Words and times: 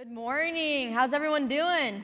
Good 0.00 0.12
morning. 0.12 0.92
How's 0.92 1.12
everyone 1.12 1.46
doing? 1.46 2.02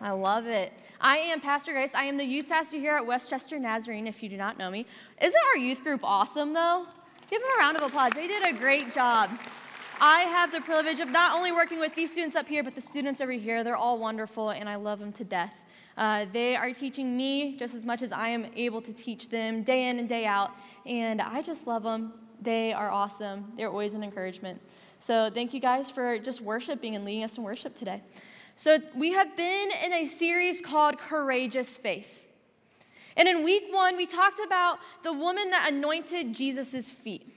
I 0.00 0.10
love 0.10 0.48
it. 0.48 0.72
I 1.00 1.18
am 1.18 1.40
Pastor 1.40 1.70
Grace. 1.70 1.92
I 1.94 2.02
am 2.02 2.16
the 2.16 2.24
youth 2.24 2.48
pastor 2.48 2.78
here 2.78 2.96
at 2.96 3.06
Westchester 3.06 3.60
Nazarene, 3.60 4.08
if 4.08 4.24
you 4.24 4.28
do 4.28 4.36
not 4.36 4.58
know 4.58 4.72
me. 4.72 4.84
Isn't 5.22 5.40
our 5.52 5.56
youth 5.56 5.84
group 5.84 6.00
awesome, 6.02 6.52
though? 6.52 6.84
Give 7.30 7.40
them 7.40 7.50
a 7.56 7.60
round 7.60 7.76
of 7.76 7.84
applause. 7.84 8.10
They 8.14 8.26
did 8.26 8.42
a 8.42 8.58
great 8.58 8.92
job. 8.92 9.30
I 10.00 10.22
have 10.22 10.50
the 10.50 10.62
privilege 10.62 10.98
of 10.98 11.12
not 11.12 11.36
only 11.36 11.52
working 11.52 11.78
with 11.78 11.94
these 11.94 12.10
students 12.10 12.34
up 12.34 12.48
here, 12.48 12.64
but 12.64 12.74
the 12.74 12.80
students 12.80 13.20
over 13.20 13.30
here. 13.30 13.62
They're 13.62 13.76
all 13.76 14.00
wonderful, 14.00 14.50
and 14.50 14.68
I 14.68 14.74
love 14.74 14.98
them 14.98 15.12
to 15.12 15.22
death. 15.22 15.54
Uh, 15.96 16.26
they 16.32 16.56
are 16.56 16.74
teaching 16.74 17.16
me 17.16 17.56
just 17.56 17.76
as 17.76 17.84
much 17.84 18.02
as 18.02 18.10
I 18.10 18.30
am 18.30 18.46
able 18.56 18.82
to 18.82 18.92
teach 18.92 19.28
them 19.28 19.62
day 19.62 19.90
in 19.90 20.00
and 20.00 20.08
day 20.08 20.26
out, 20.26 20.50
and 20.86 21.22
I 21.22 21.40
just 21.40 21.68
love 21.68 21.84
them. 21.84 22.14
They 22.42 22.72
are 22.72 22.90
awesome. 22.90 23.52
They're 23.56 23.70
always 23.70 23.94
an 23.94 24.02
encouragement. 24.02 24.60
So 25.04 25.28
thank 25.28 25.52
you 25.52 25.60
guys 25.60 25.90
for 25.90 26.18
just 26.18 26.40
worshiping 26.40 26.96
and 26.96 27.04
leading 27.04 27.24
us 27.24 27.36
in 27.36 27.42
worship 27.42 27.76
today. 27.76 28.00
So 28.56 28.78
we 28.94 29.12
have 29.12 29.36
been 29.36 29.68
in 29.84 29.92
a 29.92 30.06
series 30.06 30.62
called 30.62 30.98
Courageous 30.98 31.76
Faith. 31.76 32.26
And 33.14 33.28
in 33.28 33.44
week 33.44 33.64
one, 33.70 33.98
we 33.98 34.06
talked 34.06 34.40
about 34.42 34.78
the 35.02 35.12
woman 35.12 35.50
that 35.50 35.70
anointed 35.70 36.32
Jesus' 36.32 36.90
feet 36.90 37.30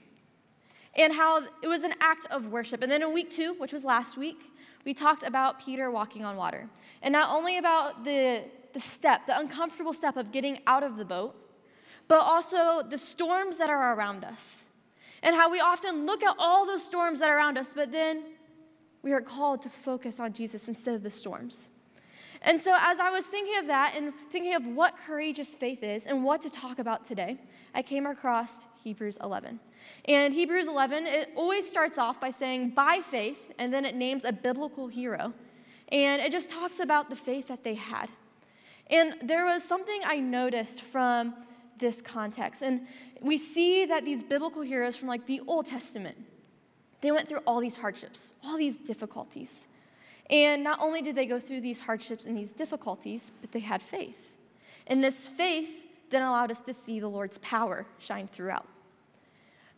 and 0.94 1.12
how 1.12 1.42
it 1.62 1.68
was 1.68 1.82
an 1.82 1.92
act 2.00 2.26
of 2.30 2.46
worship. 2.46 2.82
And 2.82 2.90
then 2.90 3.02
in 3.02 3.12
week 3.12 3.30
two, 3.30 3.52
which 3.58 3.74
was 3.74 3.84
last 3.84 4.16
week, 4.16 4.50
we 4.86 4.94
talked 4.94 5.22
about 5.22 5.60
Peter 5.60 5.90
walking 5.90 6.24
on 6.24 6.36
water. 6.36 6.70
And 7.02 7.12
not 7.12 7.36
only 7.36 7.58
about 7.58 8.02
the, 8.02 8.44
the 8.72 8.80
step, 8.80 9.26
the 9.26 9.38
uncomfortable 9.38 9.92
step 9.92 10.16
of 10.16 10.32
getting 10.32 10.60
out 10.66 10.82
of 10.82 10.96
the 10.96 11.04
boat, 11.04 11.36
but 12.08 12.20
also 12.20 12.82
the 12.82 12.96
storms 12.96 13.58
that 13.58 13.68
are 13.68 13.94
around 13.94 14.24
us. 14.24 14.67
And 15.22 15.34
how 15.34 15.50
we 15.50 15.60
often 15.60 16.06
look 16.06 16.22
at 16.22 16.34
all 16.38 16.66
those 16.66 16.82
storms 16.82 17.20
that 17.20 17.30
are 17.30 17.36
around 17.36 17.58
us, 17.58 17.70
but 17.74 17.90
then 17.90 18.22
we 19.02 19.12
are 19.12 19.20
called 19.20 19.62
to 19.62 19.68
focus 19.68 20.20
on 20.20 20.32
Jesus 20.32 20.68
instead 20.68 20.94
of 20.94 21.02
the 21.02 21.10
storms. 21.10 21.70
And 22.42 22.60
so, 22.60 22.76
as 22.78 23.00
I 23.00 23.10
was 23.10 23.26
thinking 23.26 23.58
of 23.58 23.66
that 23.66 23.94
and 23.96 24.12
thinking 24.30 24.54
of 24.54 24.64
what 24.66 24.96
courageous 24.96 25.54
faith 25.54 25.82
is 25.82 26.06
and 26.06 26.22
what 26.22 26.42
to 26.42 26.50
talk 26.50 26.78
about 26.78 27.04
today, 27.04 27.38
I 27.74 27.82
came 27.82 28.06
across 28.06 28.66
Hebrews 28.82 29.18
11. 29.22 29.58
And 30.04 30.32
Hebrews 30.32 30.68
11, 30.68 31.06
it 31.06 31.30
always 31.34 31.68
starts 31.68 31.98
off 31.98 32.20
by 32.20 32.30
saying, 32.30 32.70
by 32.70 33.00
faith, 33.00 33.52
and 33.58 33.72
then 33.72 33.84
it 33.84 33.94
names 33.94 34.24
a 34.24 34.32
biblical 34.32 34.86
hero. 34.86 35.32
And 35.90 36.22
it 36.22 36.30
just 36.30 36.48
talks 36.48 36.80
about 36.80 37.10
the 37.10 37.16
faith 37.16 37.48
that 37.48 37.64
they 37.64 37.74
had. 37.74 38.08
And 38.88 39.14
there 39.22 39.44
was 39.44 39.64
something 39.64 40.00
I 40.04 40.20
noticed 40.20 40.82
from 40.82 41.34
this 41.78 42.00
context. 42.00 42.62
And 42.62 42.86
we 43.20 43.38
see 43.38 43.86
that 43.86 44.04
these 44.04 44.22
biblical 44.22 44.62
heroes 44.62 44.96
from 44.96 45.08
like 45.08 45.26
the 45.26 45.40
Old 45.46 45.66
Testament, 45.66 46.16
they 47.00 47.12
went 47.12 47.28
through 47.28 47.40
all 47.46 47.60
these 47.60 47.76
hardships, 47.76 48.32
all 48.42 48.56
these 48.56 48.76
difficulties. 48.76 49.66
And 50.30 50.62
not 50.62 50.80
only 50.80 51.02
did 51.02 51.14
they 51.14 51.26
go 51.26 51.38
through 51.38 51.62
these 51.62 51.80
hardships 51.80 52.26
and 52.26 52.36
these 52.36 52.52
difficulties, 52.52 53.32
but 53.40 53.52
they 53.52 53.60
had 53.60 53.80
faith. 53.80 54.34
And 54.86 55.02
this 55.02 55.26
faith 55.26 55.86
then 56.10 56.22
allowed 56.22 56.50
us 56.50 56.60
to 56.62 56.74
see 56.74 57.00
the 57.00 57.08
Lord's 57.08 57.38
power 57.38 57.86
shine 57.98 58.28
throughout. 58.28 58.66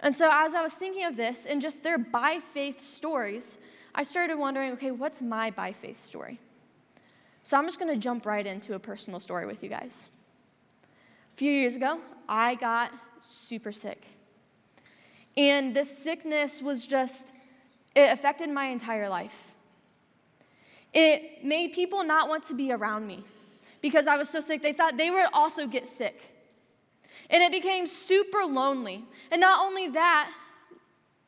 And 0.00 0.14
so, 0.14 0.30
as 0.32 0.54
I 0.54 0.62
was 0.62 0.72
thinking 0.72 1.04
of 1.04 1.16
this 1.16 1.44
and 1.44 1.60
just 1.60 1.82
their 1.82 1.98
by 1.98 2.38
faith 2.38 2.80
stories, 2.80 3.58
I 3.94 4.02
started 4.02 4.36
wondering 4.36 4.72
okay, 4.72 4.90
what's 4.90 5.20
my 5.20 5.50
by 5.50 5.72
faith 5.72 6.02
story? 6.02 6.40
So, 7.42 7.58
I'm 7.58 7.66
just 7.66 7.78
going 7.78 7.92
to 7.92 8.00
jump 8.00 8.24
right 8.24 8.46
into 8.46 8.74
a 8.74 8.78
personal 8.78 9.20
story 9.20 9.46
with 9.46 9.62
you 9.62 9.68
guys. 9.68 9.94
Few 11.40 11.52
years 11.52 11.74
ago, 11.74 11.98
I 12.28 12.54
got 12.54 12.92
super 13.22 13.72
sick. 13.72 14.04
And 15.38 15.74
this 15.74 15.88
sickness 15.96 16.60
was 16.60 16.86
just, 16.86 17.28
it 17.96 18.12
affected 18.12 18.50
my 18.50 18.66
entire 18.66 19.08
life. 19.08 19.52
It 20.92 21.42
made 21.42 21.72
people 21.72 22.04
not 22.04 22.28
want 22.28 22.46
to 22.48 22.54
be 22.54 22.72
around 22.72 23.06
me 23.06 23.24
because 23.80 24.06
I 24.06 24.18
was 24.18 24.28
so 24.28 24.40
sick. 24.40 24.60
They 24.60 24.74
thought 24.74 24.98
they 24.98 25.08
would 25.10 25.28
also 25.32 25.66
get 25.66 25.86
sick. 25.86 26.20
And 27.30 27.42
it 27.42 27.52
became 27.52 27.86
super 27.86 28.44
lonely. 28.44 29.06
And 29.32 29.40
not 29.40 29.64
only 29.64 29.88
that, 29.88 30.30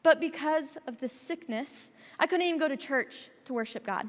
but 0.02 0.20
because 0.20 0.76
of 0.86 1.00
the 1.00 1.08
sickness, 1.08 1.88
I 2.18 2.26
couldn't 2.26 2.46
even 2.46 2.60
go 2.60 2.68
to 2.68 2.76
church 2.76 3.30
to 3.46 3.54
worship 3.54 3.86
God. 3.86 4.06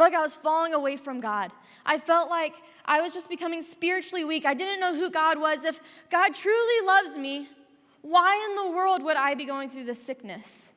Felt 0.00 0.12
like 0.12 0.18
I 0.18 0.22
was 0.22 0.34
falling 0.34 0.72
away 0.72 0.96
from 0.96 1.20
God. 1.20 1.52
I 1.84 1.98
felt 1.98 2.30
like 2.30 2.54
I 2.86 3.02
was 3.02 3.12
just 3.12 3.28
becoming 3.28 3.60
spiritually 3.60 4.24
weak. 4.24 4.46
I 4.46 4.54
didn't 4.54 4.80
know 4.80 4.94
who 4.94 5.10
God 5.10 5.38
was. 5.38 5.62
If 5.62 5.78
God 6.10 6.34
truly 6.34 6.86
loves 6.86 7.18
me, 7.18 7.48
why 8.00 8.48
in 8.48 8.56
the 8.56 8.74
world 8.74 9.02
would 9.02 9.18
I 9.18 9.34
be 9.34 9.44
going 9.44 9.68
through 9.68 9.84
this 9.84 10.02
sickness? 10.02 10.72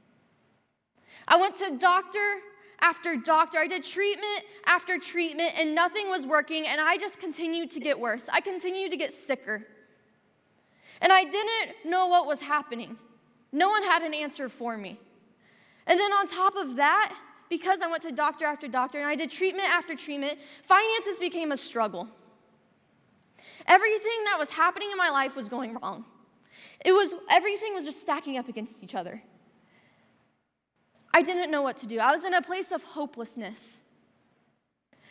I 1.26 1.38
went 1.38 1.56
to 1.60 1.78
doctor 1.78 2.40
after 2.82 3.16
doctor. 3.16 3.60
I 3.60 3.68
did 3.68 3.86
treatment 3.86 4.44
after 4.66 5.00
treatment, 5.00 5.58
and 5.58 5.74
nothing 5.74 6.10
was 6.10 6.26
working, 6.26 6.68
and 6.68 6.82
I 6.82 6.98
just 6.98 7.22
continued 7.22 7.72
to 7.72 7.80
get 7.80 7.98
worse. 7.98 8.28
I 8.30 8.42
continued 8.42 8.92
to 8.92 8.98
get 8.98 9.14
sicker. 9.14 9.66
And 11.00 11.14
I 11.14 11.24
didn't 11.24 11.90
know 11.90 12.08
what 12.08 12.28
was 12.28 12.42
happening. 12.42 12.98
No 13.54 13.70
one 13.70 13.84
had 13.84 14.02
an 14.02 14.14
answer 14.14 14.50
for 14.50 14.76
me. 14.76 15.00
And 15.88 15.98
then 15.98 16.12
on 16.12 16.28
top 16.28 16.58
of 16.58 16.76
that, 16.76 17.16
because 17.58 17.82
I 17.82 17.88
went 17.88 18.02
to 18.02 18.12
doctor 18.12 18.46
after 18.46 18.68
doctor 18.68 18.98
and 18.98 19.08
I 19.08 19.16
did 19.16 19.30
treatment 19.30 19.70
after 19.70 19.96
treatment, 19.96 20.40
finances 20.64 21.20
became 21.20 21.52
a 21.52 21.58
struggle. 21.58 22.08
Everything 23.68 24.20
that 24.26 24.38
was 24.40 24.50
happening 24.50 24.90
in 24.92 24.98
my 24.98 25.10
life 25.10 25.36
was 25.36 25.50
going 25.50 25.78
wrong. 25.80 26.04
It 26.84 26.92
was 26.92 27.14
everything 27.30 27.76
was 27.76 27.86
just 27.86 28.02
stacking 28.02 28.38
up 28.38 28.50
against 28.50 28.84
each 28.84 28.96
other. 28.96 29.22
I 31.14 31.22
didn't 31.22 31.52
know 31.52 31.62
what 31.62 31.78
to 31.78 31.86
do. 31.86 32.00
I 32.00 32.12
was 32.12 32.24
in 32.24 32.34
a 32.34 32.42
place 32.42 32.72
of 32.72 32.82
hopelessness. 32.82 33.82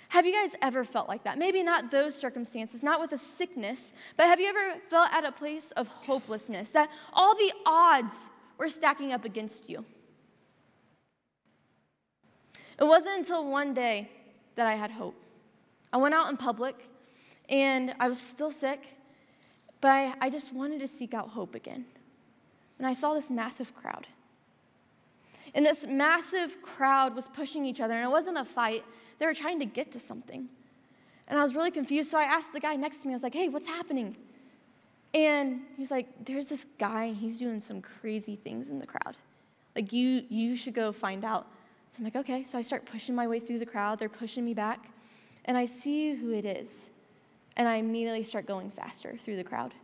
Have 0.09 0.27
you 0.27 0.33
guys 0.33 0.57
ever 0.61 0.85
felt 0.85 1.09
like 1.09 1.23
that? 1.25 1.39
Maybe 1.39 1.63
not 1.63 1.93
those 1.93 2.15
circumstances, 2.15 2.83
not 2.83 3.01
with 3.01 3.13
a 3.13 3.19
sickness, 3.19 3.93
but 4.17 4.27
have 4.27 4.41
you 4.41 4.49
ever 4.49 4.81
felt 4.91 5.11
at 5.13 5.25
a 5.25 5.33
place 5.33 5.71
of 5.77 5.87
hopelessness 5.87 6.71
that 6.71 6.91
all 7.13 7.35
the 7.37 7.53
odds 7.65 8.15
were 8.59 8.69
stacking 8.69 9.13
up 9.13 9.25
against 9.25 9.71
you? 9.71 9.85
It 12.83 12.89
wasn't 12.89 13.19
until 13.19 13.49
one 13.49 13.75
day 13.75 14.11
that 14.57 14.67
I 14.67 14.75
had 14.75 14.91
hope. 14.91 15.15
I 15.93 15.99
went 15.99 16.17
out 16.17 16.29
in 16.29 16.37
public 16.37 16.75
and 17.49 17.95
I 18.01 18.09
was 18.09 18.19
still 18.19 18.51
sick, 18.51 18.97
but 19.81 19.93
I, 19.93 20.13
I 20.21 20.31
just 20.31 20.53
wanted 20.53 20.81
to 20.81 20.89
seek 20.89 21.15
out 21.15 21.29
hope 21.29 21.55
again. 21.55 21.85
And 22.79 22.87
I 22.89 22.95
saw 22.95 23.15
this 23.15 23.31
massive 23.31 23.73
crowd. 23.77 24.09
And 25.55 25.65
this 25.65 25.87
massive 25.87 26.61
crowd 26.61 27.15
was 27.15 27.29
pushing 27.29 27.65
each 27.65 27.81
other, 27.81 27.95
and 27.95 28.03
it 28.03 28.11
wasn't 28.11 28.37
a 28.37 28.45
fight. 28.45 28.85
They 29.21 29.27
were 29.27 29.35
trying 29.35 29.61
to 29.61 29.65
get 29.65 29.93
to 29.93 30.01
something. 30.01 30.49
And 31.29 31.39
I 31.39 31.43
was 31.45 31.55
really 31.55 31.71
confused, 31.71 32.11
so 32.11 32.19
I 32.19 32.25
asked 32.25 32.53
the 32.53 32.59
guy 32.59 32.75
next 32.75 33.03
to 33.03 33.07
me, 33.07 33.13
I 33.13 33.15
was 33.15 33.23
like, 33.23 33.35
hey, 33.35 33.49
what's 33.49 33.69
happening? 33.69 34.17
And 35.15 35.61
he's 35.77 35.93
like, 35.93 36.09
there's 36.25 36.49
this 36.49 36.67
guy, 36.79 37.05
and 37.05 37.17
he's 37.17 37.39
doing 37.39 37.61
some 37.61 37.81
crazy 37.81 38.35
things 38.35 38.71
in 38.71 38.81
the 38.81 38.87
crowd. 38.89 39.17
Like, 39.77 39.93
you, 39.93 40.25
you 40.29 40.57
should 40.57 40.75
go 40.75 40.91
find 40.91 41.25
out. 41.25 41.47
So 41.93 41.99
I'm 41.99 42.05
like, 42.05 42.17
okay. 42.17 42.43
So 42.45 42.57
I 42.57 42.63
start 42.63 42.87
pushing 42.87 43.15
my 43.15 43.29
way 43.29 43.39
through 43.39 43.59
the 43.59 43.67
crowd. 43.67 43.99
They're 43.99 44.09
pushing 44.09 44.47
me 44.47 44.55
back. 44.55 44.89
And 45.45 45.59
I 45.59 45.67
see 45.67 46.15
who 46.15 46.33
it 46.33 46.47
is. 46.47 46.89
And 47.55 47.69
I 47.69 47.77
immediately 47.77 48.25
start 48.25 48.47
going 48.47 48.71
faster 48.71 49.15
through 49.19 49.37
the 49.37 49.45
crowd. 49.45 49.75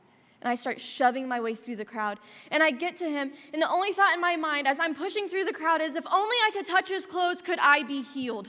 And 0.40 0.48
I 0.48 0.54
start 0.54 0.80
shoving 0.80 1.28
my 1.28 1.38
way 1.38 1.54
through 1.54 1.76
the 1.76 1.84
crowd. 1.84 2.18
And 2.50 2.62
I 2.62 2.70
get 2.70 2.96
to 2.98 3.10
him, 3.10 3.32
and 3.52 3.60
the 3.60 3.68
only 3.68 3.92
thought 3.92 4.14
in 4.14 4.22
my 4.22 4.36
mind 4.36 4.66
as 4.66 4.78
I'm 4.80 4.94
pushing 4.94 5.28
through 5.28 5.44
the 5.44 5.52
crowd 5.52 5.82
is 5.82 5.96
if 5.96 6.06
only 6.06 6.36
I 6.46 6.50
could 6.54 6.66
touch 6.66 6.88
his 6.88 7.04
clothes, 7.04 7.42
could 7.42 7.58
I 7.58 7.82
be 7.82 8.00
healed? 8.00 8.48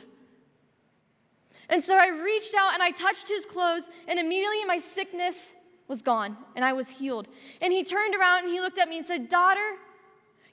And 1.68 1.84
so 1.84 1.98
I 1.98 2.10
reached 2.10 2.54
out 2.56 2.74
and 2.74 2.82
I 2.82 2.92
touched 2.92 3.28
his 3.28 3.46
clothes, 3.46 3.90
and 4.08 4.20
immediately 4.20 4.64
my 4.66 4.78
sickness 4.78 5.52
was 5.88 6.02
gone, 6.02 6.38
and 6.56 6.64
I 6.64 6.74
was 6.74 6.90
healed. 6.90 7.28
And 7.60 7.74
he 7.74 7.84
turned 7.84 8.16
around 8.16 8.44
and 8.44 8.54
he 8.54 8.62
looked 8.62 8.78
at 8.78 8.88
me 8.88 8.98
and 8.98 9.06
said, 9.06 9.28
Daughter, 9.28 9.76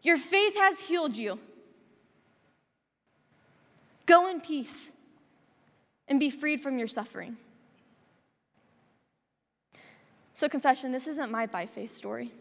your 0.02 0.16
faith 0.16 0.56
has 0.56 0.80
healed 0.80 1.16
you. 1.16 1.38
Go 4.06 4.28
in 4.28 4.40
peace 4.40 4.92
and 6.08 6.20
be 6.20 6.30
freed 6.30 6.60
from 6.60 6.78
your 6.78 6.88
suffering. 6.88 7.36
So, 10.32 10.48
confession 10.48 10.92
this 10.92 11.06
isn't 11.06 11.30
my 11.30 11.46
by 11.46 11.66
faith 11.66 11.90
story. 11.90 12.32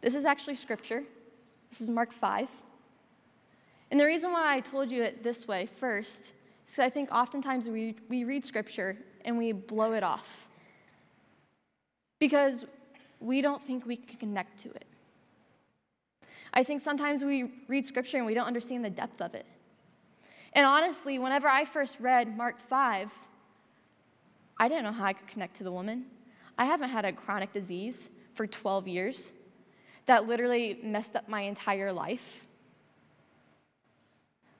This 0.00 0.14
is 0.14 0.24
actually 0.24 0.56
scripture. 0.56 1.04
This 1.70 1.80
is 1.80 1.90
Mark 1.90 2.12
5. 2.12 2.48
And 3.90 3.98
the 3.98 4.04
reason 4.04 4.32
why 4.32 4.54
I 4.54 4.60
told 4.60 4.90
you 4.90 5.02
it 5.02 5.22
this 5.22 5.46
way 5.48 5.66
first 5.66 6.10
is 6.20 6.30
because 6.66 6.78
I 6.78 6.88
think 6.90 7.10
oftentimes 7.12 7.68
we, 7.68 7.96
we 8.08 8.24
read 8.24 8.44
scripture 8.44 8.96
and 9.24 9.36
we 9.36 9.52
blow 9.52 9.92
it 9.92 10.02
off 10.02 10.48
because 12.18 12.64
we 13.18 13.40
don't 13.40 13.62
think 13.62 13.86
we 13.86 13.96
can 13.96 14.18
connect 14.18 14.60
to 14.60 14.70
it. 14.70 14.86
I 16.52 16.64
think 16.64 16.80
sometimes 16.80 17.22
we 17.22 17.50
read 17.68 17.86
scripture 17.86 18.16
and 18.16 18.26
we 18.26 18.34
don't 18.34 18.46
understand 18.46 18.84
the 18.84 18.90
depth 18.90 19.20
of 19.20 19.34
it. 19.34 19.46
And 20.52 20.66
honestly, 20.66 21.18
whenever 21.18 21.48
I 21.48 21.64
first 21.64 21.98
read 22.00 22.36
Mark 22.36 22.58
5, 22.58 23.12
I 24.58 24.68
didn't 24.68 24.84
know 24.84 24.92
how 24.92 25.04
I 25.04 25.12
could 25.12 25.28
connect 25.28 25.56
to 25.56 25.64
the 25.64 25.72
woman. 25.72 26.06
I 26.58 26.64
haven't 26.64 26.90
had 26.90 27.04
a 27.04 27.12
chronic 27.12 27.52
disease 27.52 28.08
for 28.34 28.46
12 28.46 28.88
years 28.88 29.32
that 30.06 30.26
literally 30.26 30.78
messed 30.82 31.14
up 31.14 31.28
my 31.28 31.42
entire 31.42 31.92
life. 31.92 32.46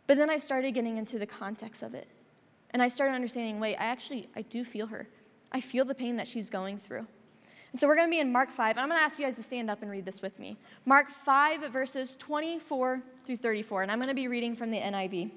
But 0.07 0.17
then 0.17 0.31
I 0.31 0.39
started 0.39 0.73
getting 0.73 0.97
into 0.97 1.19
the 1.19 1.27
context 1.27 1.83
of 1.83 1.95
it. 1.95 2.09
And 2.71 2.83
I 2.83 2.89
started 2.89 3.15
understanding 3.15 3.59
wait, 3.59 3.77
I 3.77 3.87
actually, 3.87 4.29
I 4.37 4.43
do 4.43 4.65
feel 4.65 4.87
her. 4.87 5.09
I 5.53 5.61
feel 5.61 5.85
the 5.85 5.95
pain 5.95 6.17
that 6.17 6.29
she's 6.29 6.49
going 6.49 6.79
through. 6.79 7.07
And 7.72 7.81
so 7.81 7.87
we're 7.87 7.96
going 7.96 8.08
to 8.08 8.11
be 8.11 8.20
in 8.20 8.32
Mark 8.32 8.50
5, 8.50 8.76
and 8.76 8.81
I'm 8.81 8.88
going 8.88 8.99
to 8.99 9.05
ask 9.05 9.19
you 9.19 9.25
guys 9.25 9.37
to 9.37 9.43
stand 9.43 9.70
up 9.70 9.82
and 9.82 9.90
read 9.90 10.05
this 10.05 10.22
with 10.22 10.38
me. 10.38 10.56
Mark 10.84 11.08
5, 11.08 11.70
verses 11.70 12.17
24 12.17 13.00
through 13.25 13.37
34, 13.37 13.82
and 13.82 13.93
I'm 13.93 13.99
going 13.99 14.08
to 14.08 14.14
be 14.14 14.28
reading 14.28 14.56
from 14.56 14.70
the 14.70 14.78
NIV. 14.78 15.31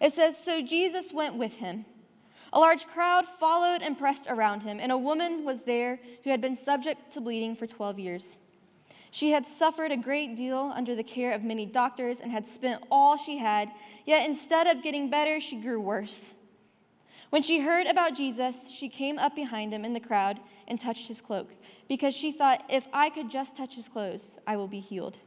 It 0.00 0.12
says 0.12 0.38
So 0.38 0.62
Jesus 0.62 1.12
went 1.12 1.34
with 1.34 1.56
him. 1.56 1.84
A 2.52 2.58
large 2.58 2.86
crowd 2.86 3.26
followed 3.26 3.82
and 3.82 3.98
pressed 3.98 4.26
around 4.28 4.62
him, 4.62 4.78
and 4.80 4.90
a 4.90 4.98
woman 4.98 5.44
was 5.44 5.62
there 5.62 6.00
who 6.24 6.30
had 6.30 6.40
been 6.40 6.56
subject 6.56 7.12
to 7.12 7.20
bleeding 7.20 7.54
for 7.54 7.66
12 7.66 7.98
years. 7.98 8.38
She 9.12 9.30
had 9.30 9.44
suffered 9.44 9.90
a 9.90 9.96
great 9.96 10.36
deal 10.36 10.72
under 10.74 10.94
the 10.94 11.02
care 11.02 11.32
of 11.32 11.42
many 11.42 11.66
doctors 11.66 12.20
and 12.20 12.30
had 12.30 12.46
spent 12.46 12.84
all 12.90 13.16
she 13.16 13.38
had, 13.38 13.70
yet 14.04 14.28
instead 14.28 14.66
of 14.66 14.82
getting 14.82 15.10
better, 15.10 15.40
she 15.40 15.60
grew 15.60 15.80
worse. 15.80 16.34
When 17.30 17.42
she 17.42 17.60
heard 17.60 17.86
about 17.86 18.16
Jesus, 18.16 18.56
she 18.68 18.88
came 18.88 19.18
up 19.18 19.36
behind 19.36 19.72
him 19.72 19.84
in 19.84 19.92
the 19.92 20.00
crowd 20.00 20.40
and 20.66 20.80
touched 20.80 21.06
his 21.06 21.20
cloak, 21.20 21.48
because 21.88 22.14
she 22.14 22.32
thought, 22.32 22.64
if 22.68 22.88
I 22.92 23.08
could 23.08 23.30
just 23.30 23.56
touch 23.56 23.76
his 23.76 23.88
clothes, 23.88 24.38
I 24.46 24.56
will 24.56 24.68
be 24.68 24.80
healed. 24.80 25.18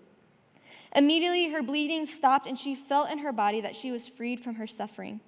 Immediately 0.95 1.49
her 1.49 1.63
bleeding 1.63 2.05
stopped, 2.05 2.45
and 2.45 2.59
she 2.59 2.75
felt 2.75 3.09
in 3.09 3.19
her 3.19 3.31
body 3.31 3.61
that 3.61 3.75
she 3.75 3.91
was 3.91 4.07
freed 4.07 4.41
from 4.41 4.55
her 4.55 4.67
suffering. 4.67 5.21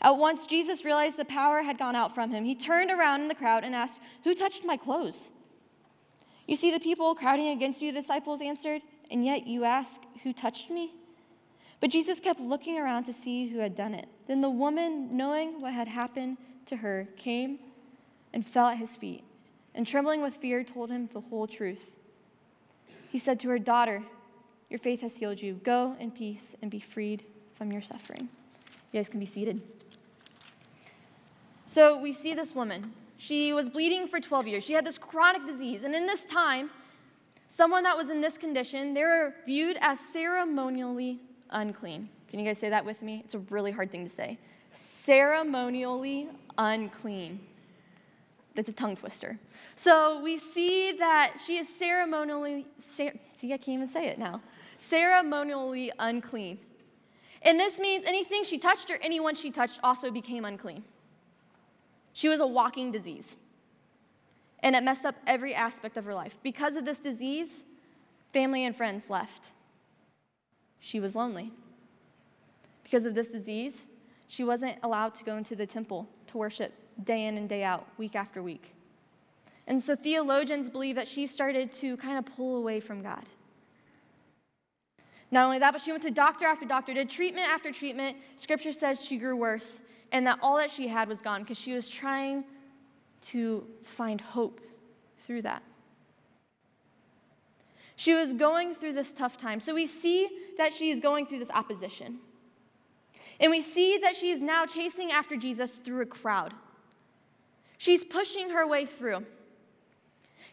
At 0.00 0.16
once, 0.16 0.46
Jesus 0.46 0.84
realized 0.84 1.16
the 1.16 1.24
power 1.24 1.62
had 1.62 1.78
gone 1.78 1.96
out 1.96 2.14
from 2.14 2.30
him. 2.30 2.44
He 2.44 2.54
turned 2.54 2.90
around 2.90 3.22
in 3.22 3.28
the 3.28 3.34
crowd 3.34 3.64
and 3.64 3.74
asked, 3.74 3.98
Who 4.24 4.34
touched 4.34 4.64
my 4.64 4.76
clothes? 4.76 5.28
You 6.46 6.56
see 6.56 6.70
the 6.70 6.80
people 6.80 7.14
crowding 7.14 7.48
against 7.48 7.82
you, 7.82 7.92
the 7.92 8.00
disciples 8.00 8.40
answered, 8.40 8.82
and 9.10 9.24
yet 9.24 9.46
you 9.46 9.64
ask, 9.64 10.00
Who 10.22 10.32
touched 10.32 10.70
me? 10.70 10.94
But 11.80 11.90
Jesus 11.90 12.20
kept 12.20 12.40
looking 12.40 12.78
around 12.78 13.04
to 13.04 13.12
see 13.12 13.48
who 13.48 13.58
had 13.58 13.74
done 13.74 13.94
it. 13.94 14.06
Then 14.26 14.42
the 14.42 14.50
woman, 14.50 15.16
knowing 15.16 15.60
what 15.60 15.72
had 15.72 15.88
happened 15.88 16.36
to 16.66 16.76
her, 16.76 17.08
came 17.16 17.58
and 18.32 18.46
fell 18.46 18.66
at 18.66 18.76
his 18.76 18.96
feet, 18.96 19.24
and 19.74 19.86
trembling 19.86 20.22
with 20.22 20.36
fear, 20.36 20.62
told 20.62 20.90
him 20.90 21.08
the 21.12 21.20
whole 21.20 21.46
truth. 21.46 21.96
He 23.10 23.18
said 23.18 23.40
to 23.40 23.48
her, 23.48 23.58
Daughter, 23.58 24.04
your 24.68 24.78
faith 24.78 25.00
has 25.00 25.16
healed 25.16 25.40
you. 25.40 25.54
Go 25.54 25.96
in 25.98 26.10
peace 26.10 26.54
and 26.62 26.70
be 26.70 26.78
freed 26.78 27.24
from 27.54 27.72
your 27.72 27.82
suffering. 27.82 28.28
You 28.92 29.00
guys 29.00 29.08
can 29.08 29.18
be 29.18 29.26
seated. 29.26 29.60
So 31.66 31.98
we 31.98 32.12
see 32.12 32.34
this 32.34 32.54
woman. 32.54 32.92
She 33.16 33.52
was 33.52 33.68
bleeding 33.68 34.06
for 34.06 34.20
12 34.20 34.46
years. 34.48 34.64
She 34.64 34.72
had 34.72 34.84
this 34.84 34.98
chronic 34.98 35.46
disease. 35.46 35.82
And 35.82 35.94
in 35.94 36.06
this 36.06 36.24
time, 36.24 36.70
someone 37.48 37.82
that 37.82 37.96
was 37.96 38.10
in 38.10 38.20
this 38.20 38.38
condition, 38.38 38.94
they 38.94 39.02
were 39.02 39.34
viewed 39.46 39.76
as 39.80 39.98
ceremonially 39.98 41.20
unclean. 41.50 42.08
Can 42.28 42.38
you 42.38 42.46
guys 42.46 42.58
say 42.58 42.70
that 42.70 42.84
with 42.84 43.02
me? 43.02 43.22
It's 43.24 43.34
a 43.34 43.38
really 43.38 43.72
hard 43.72 43.90
thing 43.90 44.04
to 44.04 44.10
say. 44.10 44.38
Ceremonially 44.72 46.28
unclean. 46.56 47.40
That's 48.54 48.68
a 48.68 48.72
tongue 48.72 48.96
twister. 48.96 49.38
So 49.76 50.20
we 50.20 50.36
see 50.36 50.92
that 50.92 51.34
she 51.44 51.56
is 51.56 51.68
ceremonially, 51.68 52.66
see, 52.78 53.08
I 53.08 53.56
can't 53.56 53.68
even 53.68 53.88
say 53.88 54.06
it 54.08 54.18
now 54.18 54.40
ceremonially 54.80 55.92
unclean. 55.98 56.58
And 57.42 57.60
this 57.60 57.78
means 57.78 58.04
anything 58.04 58.44
she 58.44 58.58
touched 58.58 58.90
or 58.90 58.98
anyone 59.02 59.34
she 59.34 59.50
touched 59.50 59.78
also 59.82 60.10
became 60.10 60.44
unclean. 60.44 60.84
She 62.12 62.28
was 62.28 62.40
a 62.40 62.46
walking 62.46 62.90
disease. 62.90 63.36
And 64.62 64.74
it 64.74 64.82
messed 64.82 65.04
up 65.04 65.16
every 65.26 65.54
aspect 65.54 65.96
of 65.96 66.04
her 66.04 66.14
life. 66.14 66.38
Because 66.42 66.76
of 66.76 66.84
this 66.84 66.98
disease, 66.98 67.64
family 68.32 68.64
and 68.64 68.74
friends 68.74 69.08
left. 69.08 69.50
She 70.80 70.98
was 70.98 71.14
lonely. 71.14 71.52
Because 72.82 73.04
of 73.06 73.14
this 73.14 73.30
disease, 73.30 73.86
she 74.26 74.42
wasn't 74.42 74.76
allowed 74.82 75.14
to 75.16 75.24
go 75.24 75.36
into 75.36 75.54
the 75.54 75.66
temple 75.66 76.08
to 76.28 76.38
worship 76.38 76.72
day 77.04 77.26
in 77.26 77.36
and 77.36 77.48
day 77.48 77.62
out, 77.62 77.86
week 77.98 78.16
after 78.16 78.42
week. 78.42 78.74
And 79.66 79.82
so 79.82 79.94
theologians 79.94 80.68
believe 80.68 80.96
that 80.96 81.06
she 81.06 81.26
started 81.26 81.72
to 81.74 81.96
kind 81.98 82.18
of 82.18 82.26
pull 82.26 82.56
away 82.56 82.80
from 82.80 83.02
God. 83.02 83.24
Not 85.30 85.44
only 85.44 85.60
that, 85.60 85.72
but 85.72 85.80
she 85.80 85.92
went 85.92 86.02
to 86.02 86.10
doctor 86.10 86.46
after 86.46 86.66
doctor, 86.66 86.92
did 86.92 87.08
treatment 87.08 87.46
after 87.48 87.70
treatment. 87.70 88.16
Scripture 88.36 88.72
says 88.72 89.04
she 89.04 89.16
grew 89.16 89.36
worse, 89.36 89.80
and 90.10 90.26
that 90.26 90.40
all 90.42 90.56
that 90.56 90.70
she 90.70 90.88
had 90.88 91.08
was 91.08 91.20
gone 91.20 91.42
because 91.42 91.58
she 91.58 91.72
was 91.72 91.88
trying 91.88 92.44
to 93.22 93.64
find 93.84 94.20
hope 94.20 94.60
through 95.18 95.42
that. 95.42 95.62
She 98.00 98.14
was 98.14 98.32
going 98.32 98.72
through 98.72 98.94
this 98.94 99.12
tough 99.12 99.36
time. 99.36 99.60
So 99.60 99.74
we 99.74 99.86
see 99.86 100.26
that 100.56 100.72
she 100.72 100.90
is 100.90 101.00
going 101.00 101.26
through 101.26 101.40
this 101.40 101.50
opposition. 101.50 102.20
And 103.38 103.50
we 103.50 103.60
see 103.60 103.98
that 103.98 104.16
she 104.16 104.30
is 104.30 104.40
now 104.40 104.64
chasing 104.64 105.12
after 105.12 105.36
Jesus 105.36 105.74
through 105.74 106.00
a 106.00 106.06
crowd. 106.06 106.54
She's 107.76 108.02
pushing 108.02 108.48
her 108.48 108.66
way 108.66 108.86
through. 108.86 109.26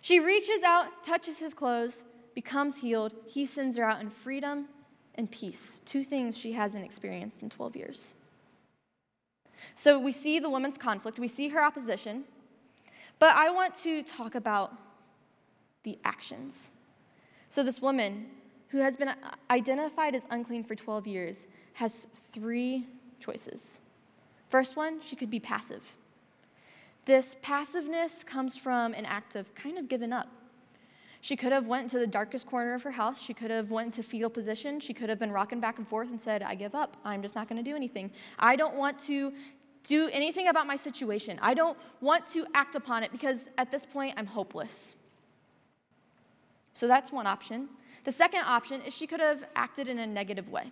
She 0.01 0.19
reaches 0.19 0.61
out, 0.61 1.05
touches 1.05 1.39
his 1.39 1.53
clothes, 1.53 2.03
becomes 2.35 2.79
healed, 2.79 3.13
he 3.25 3.45
sends 3.45 3.77
her 3.77 3.85
out 3.85 4.01
in 4.01 4.09
freedom 4.09 4.65
and 5.15 5.31
peace, 5.31 5.81
two 5.85 6.03
things 6.03 6.37
she 6.37 6.51
hasn't 6.51 6.83
experienced 6.83 7.43
in 7.43 7.49
12 7.49 7.77
years. 7.77 8.13
So 9.73 9.97
we 9.97 10.11
see 10.11 10.39
the 10.39 10.49
woman's 10.49 10.77
conflict, 10.77 11.17
we 11.17 11.29
see 11.29 11.47
her 11.47 11.63
opposition, 11.63 12.25
but 13.19 13.33
I 13.37 13.51
want 13.51 13.73
to 13.83 14.03
talk 14.03 14.35
about 14.35 14.73
the 15.83 15.97
actions. 16.03 16.71
So 17.49 17.63
this 17.63 17.81
woman 17.81 18.27
who 18.69 18.79
has 18.79 18.97
been 18.97 19.07
uh, 19.07 19.15
identified 19.49 20.15
as 20.15 20.25
unclean 20.29 20.63
for 20.63 20.75
12 20.75 21.07
years 21.07 21.47
has 21.73 22.07
three 22.33 22.85
choices. 23.19 23.79
First 24.49 24.75
one, 24.75 25.01
she 25.01 25.15
could 25.15 25.29
be 25.29 25.39
passive. 25.39 25.95
This 27.05 27.37
passiveness 27.41 28.23
comes 28.23 28.57
from 28.57 28.93
an 28.93 29.05
act 29.05 29.35
of 29.35 29.53
kind 29.55 29.77
of 29.77 29.87
giving 29.87 30.11
up. 30.11 30.27
She 31.21 31.35
could 31.35 31.51
have 31.51 31.65
went 31.65 31.89
to 31.91 31.99
the 31.99 32.07
darkest 32.07 32.47
corner 32.47 32.73
of 32.73 32.83
her 32.83 32.91
house. 32.91 33.21
She 33.21 33.33
could 33.33 33.49
have 33.49 33.71
went 33.71 33.93
to 33.95 34.03
fetal 34.03 34.29
position. 34.29 34.79
She 34.79 34.93
could 34.93 35.09
have 35.09 35.17
been 35.17 35.31
rocking 35.31 35.59
back 35.59 35.77
and 35.77 35.87
forth 35.87 36.09
and 36.09 36.19
said, 36.19 36.43
"I 36.43 36.53
give 36.53 36.75
up. 36.75 36.97
I'm 37.03 37.21
just 37.21 37.33
not 37.33 37.47
going 37.47 37.63
to 37.63 37.69
do 37.69 37.75
anything. 37.75 38.11
I 38.37 38.55
don't 38.55 38.75
want 38.75 38.99
to 39.05 39.33
do 39.83 40.09
anything 40.09 40.49
about 40.49 40.67
my 40.67 40.75
situation. 40.75 41.39
I 41.41 41.53
don't 41.53 41.77
want 42.01 42.27
to 42.27 42.45
act 42.53 42.75
upon 42.75 43.03
it 43.03 43.11
because 43.11 43.47
at 43.57 43.71
this 43.71 43.85
point 43.85 44.13
I'm 44.17 44.27
hopeless." 44.27 44.96
So 46.77 46.87
that's 46.87 47.11
one 47.11 47.25
option. 47.25 47.69
The 48.03 48.11
second 48.11 48.41
option 48.41 48.81
is 48.83 48.93
she 48.93 49.07
could 49.07 49.19
have 49.19 49.47
acted 49.55 49.87
in 49.87 49.97
a 49.97 50.05
negative 50.05 50.47
way. 50.47 50.71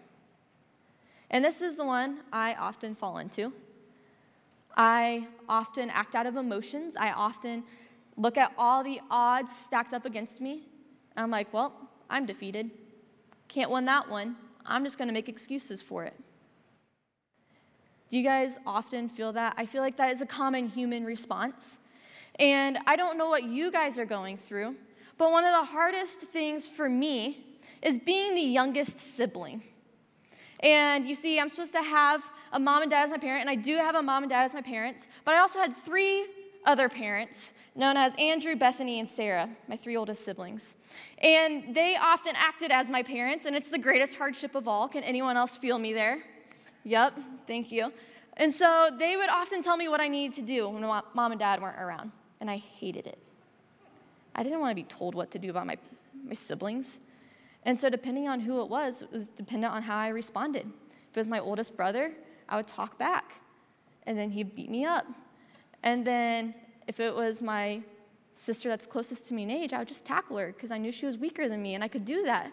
And 1.32 1.44
this 1.44 1.64
is 1.64 1.78
the 1.78 1.84
one 1.84 2.20
I 2.32 2.54
often 2.54 2.94
fall 2.94 3.18
into. 3.18 3.52
I 4.78 5.26
often 5.50 5.90
act 5.90 6.14
out 6.14 6.28
of 6.28 6.36
emotions. 6.36 6.96
I 6.96 7.10
often 7.10 7.64
look 8.18 8.38
at 8.38 8.54
all 8.56 8.84
the 8.84 9.02
odds 9.10 9.52
stacked 9.52 9.96
up 9.96 10.06
against 10.06 10.40
me. 10.42 10.68
I'm 11.18 11.32
like, 11.32 11.52
well, 11.52 11.74
I'm 12.08 12.28
defeated. 12.28 12.70
Can't 13.48 13.72
win 13.72 13.86
that 13.86 14.08
one. 14.08 14.36
I'm 14.64 14.84
just 14.84 15.00
going 15.00 15.08
to 15.08 15.14
make 15.14 15.28
excuses 15.28 15.82
for 15.82 16.04
it. 16.04 16.14
Do 18.10 18.18
you 18.18 18.24
guys 18.24 18.60
often 18.68 19.10
feel 19.10 19.34
that? 19.34 19.56
I 19.58 19.66
feel 19.66 19.82
like 19.82 19.98
that 19.98 20.14
is 20.14 20.22
a 20.22 20.28
common 20.28 20.68
human 20.68 21.04
response. 21.04 21.80
And 22.38 22.78
I 22.86 22.96
don't 22.96 23.18
know 23.18 23.28
what 23.28 23.46
you 23.46 23.72
guys 23.72 23.98
are 23.98 24.06
going 24.06 24.38
through, 24.38 24.76
but 25.18 25.32
one 25.32 25.44
of 25.44 25.54
the 25.54 25.72
hardest 25.72 26.20
things 26.20 26.68
for 26.68 26.90
me 26.90 27.46
is 27.82 27.98
being 27.98 28.36
the 28.36 28.42
youngest 28.42 29.00
sibling. 29.00 29.62
And 30.62 31.08
you 31.08 31.16
see, 31.16 31.40
I'm 31.40 31.50
supposed 31.50 31.74
to 31.74 31.84
have 31.84 32.24
a 32.52 32.60
mom 32.60 32.82
and 32.82 32.92
dad 32.92 33.06
as 33.06 33.12
my 33.12 33.18
parent, 33.18 33.42
and 33.42 33.50
I 33.50 33.56
do 33.56 33.78
have 33.78 33.96
a 33.96 34.02
mom 34.02 34.24
and 34.24 34.30
dad 34.30 34.46
as 34.46 34.54
my 34.54 34.62
parents, 34.62 35.08
but 35.24 35.36
I 35.36 35.40
also 35.40 35.60
had 35.60 35.76
three 35.76 36.26
other 36.66 36.90
parents 36.90 37.54
known 37.76 37.98
as 37.98 38.16
Andrew, 38.16 38.56
Bethany, 38.56 39.00
and 39.00 39.08
Sarah, 39.08 39.50
my 39.68 39.76
three 39.76 39.98
oldest 39.98 40.24
siblings. 40.24 40.76
And 41.18 41.76
they 41.76 41.98
often 41.98 42.34
acted 42.36 42.72
as 42.72 42.90
my 42.90 43.04
parents, 43.04 43.46
and 43.46 43.56
it's 43.56 43.70
the 43.70 43.78
greatest 43.78 44.16
hardship 44.16 44.56
of 44.56 44.68
all. 44.68 44.88
Can 44.88 45.04
anyone 45.04 45.36
else 45.36 45.58
feel 45.58 45.78
me 45.78 45.92
there? 45.92 46.24
Yep, 46.86 47.20
thank 47.48 47.72
you. 47.72 47.92
And 48.38 48.54
so 48.54 48.90
they 48.98 49.18
would 49.18 49.30
often 49.30 49.62
tell 49.62 49.76
me 49.76 49.88
what 49.88 50.00
I 50.00 50.08
needed 50.08 50.36
to 50.36 50.42
do 50.42 50.70
when 50.70 50.82
mom 50.84 51.32
and 51.32 51.40
dad 51.40 51.62
weren't 51.62 51.80
around, 51.80 52.12
and 52.40 52.50
I 52.50 52.58
hated 52.58 53.08
it. 53.08 53.20
I 54.36 54.44
didn't 54.44 54.60
want 54.60 54.72
to 54.72 54.76
be 54.76 54.84
told 54.84 55.16
what 55.16 55.32
to 55.32 55.40
do 55.40 55.50
about 55.50 55.66
my, 55.66 55.78
my 56.24 56.34
siblings. 56.34 57.00
And 57.64 57.80
so, 57.80 57.90
depending 57.90 58.28
on 58.28 58.42
who 58.42 58.62
it 58.62 58.70
was, 58.70 59.02
it 59.02 59.12
was 59.12 59.30
dependent 59.30 59.74
on 59.74 59.82
how 59.82 59.98
I 59.98 60.10
responded. 60.10 60.68
If 61.10 61.18
it 61.18 61.20
was 61.20 61.28
my 61.28 61.40
oldest 61.40 61.76
brother, 61.76 62.12
I 62.48 62.58
would 62.58 62.68
talk 62.68 63.00
back, 63.00 63.42
and 64.06 64.18
then 64.18 64.30
he'd 64.30 64.56
beat 64.56 64.70
me 64.70 64.86
up. 64.86 65.08
And 65.82 66.06
then 66.06 66.54
if 66.88 67.00
it 67.00 67.16
was 67.16 67.42
my 67.42 67.82
sister 68.34 68.70
that's 68.70 68.86
closest 68.86 69.28
to 69.28 69.34
me 69.34 69.44
in 69.44 69.52
age, 69.52 69.74
I 69.74 69.80
would 69.80 69.88
just 69.88 70.06
tackle 70.06 70.38
her 70.38 70.52
because 70.52 70.72
I 70.72 70.78
knew 70.78 70.92
she 70.92 71.06
was 71.06 71.18
weaker 71.18 71.48
than 71.48 71.62
me 71.62 71.74
and 71.74 71.84
I 71.84 71.88
could 71.88 72.06
do 72.06 72.24
that. 72.24 72.52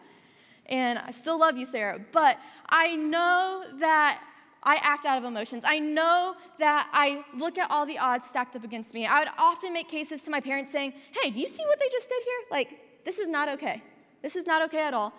And 0.66 0.98
I 0.98 1.10
still 1.10 1.38
love 1.38 1.56
you, 1.56 1.66
Sarah, 1.66 2.00
but 2.12 2.38
I 2.68 2.94
know 2.94 3.64
that 3.80 4.22
I 4.62 4.76
act 4.76 5.04
out 5.06 5.18
of 5.18 5.24
emotions. 5.24 5.64
I 5.66 5.78
know 5.78 6.36
that 6.58 6.88
I 6.92 7.24
look 7.36 7.58
at 7.58 7.70
all 7.70 7.84
the 7.84 7.98
odds 7.98 8.28
stacked 8.28 8.54
up 8.54 8.64
against 8.64 8.94
me. 8.94 9.06
I 9.06 9.20
would 9.20 9.28
often 9.36 9.72
make 9.72 9.88
cases 9.88 10.22
to 10.24 10.30
my 10.30 10.40
parents 10.40 10.70
saying, 10.70 10.92
Hey, 11.10 11.30
do 11.30 11.40
you 11.40 11.48
see 11.48 11.64
what 11.66 11.80
they 11.80 11.88
just 11.90 12.08
did 12.08 12.22
here? 12.22 12.40
Like, 12.50 12.68
this 13.04 13.18
is 13.18 13.28
not 13.28 13.48
okay. 13.48 13.82
This 14.22 14.36
is 14.36 14.46
not 14.46 14.62
okay 14.62 14.82
at 14.82 14.94
all. 14.94 15.12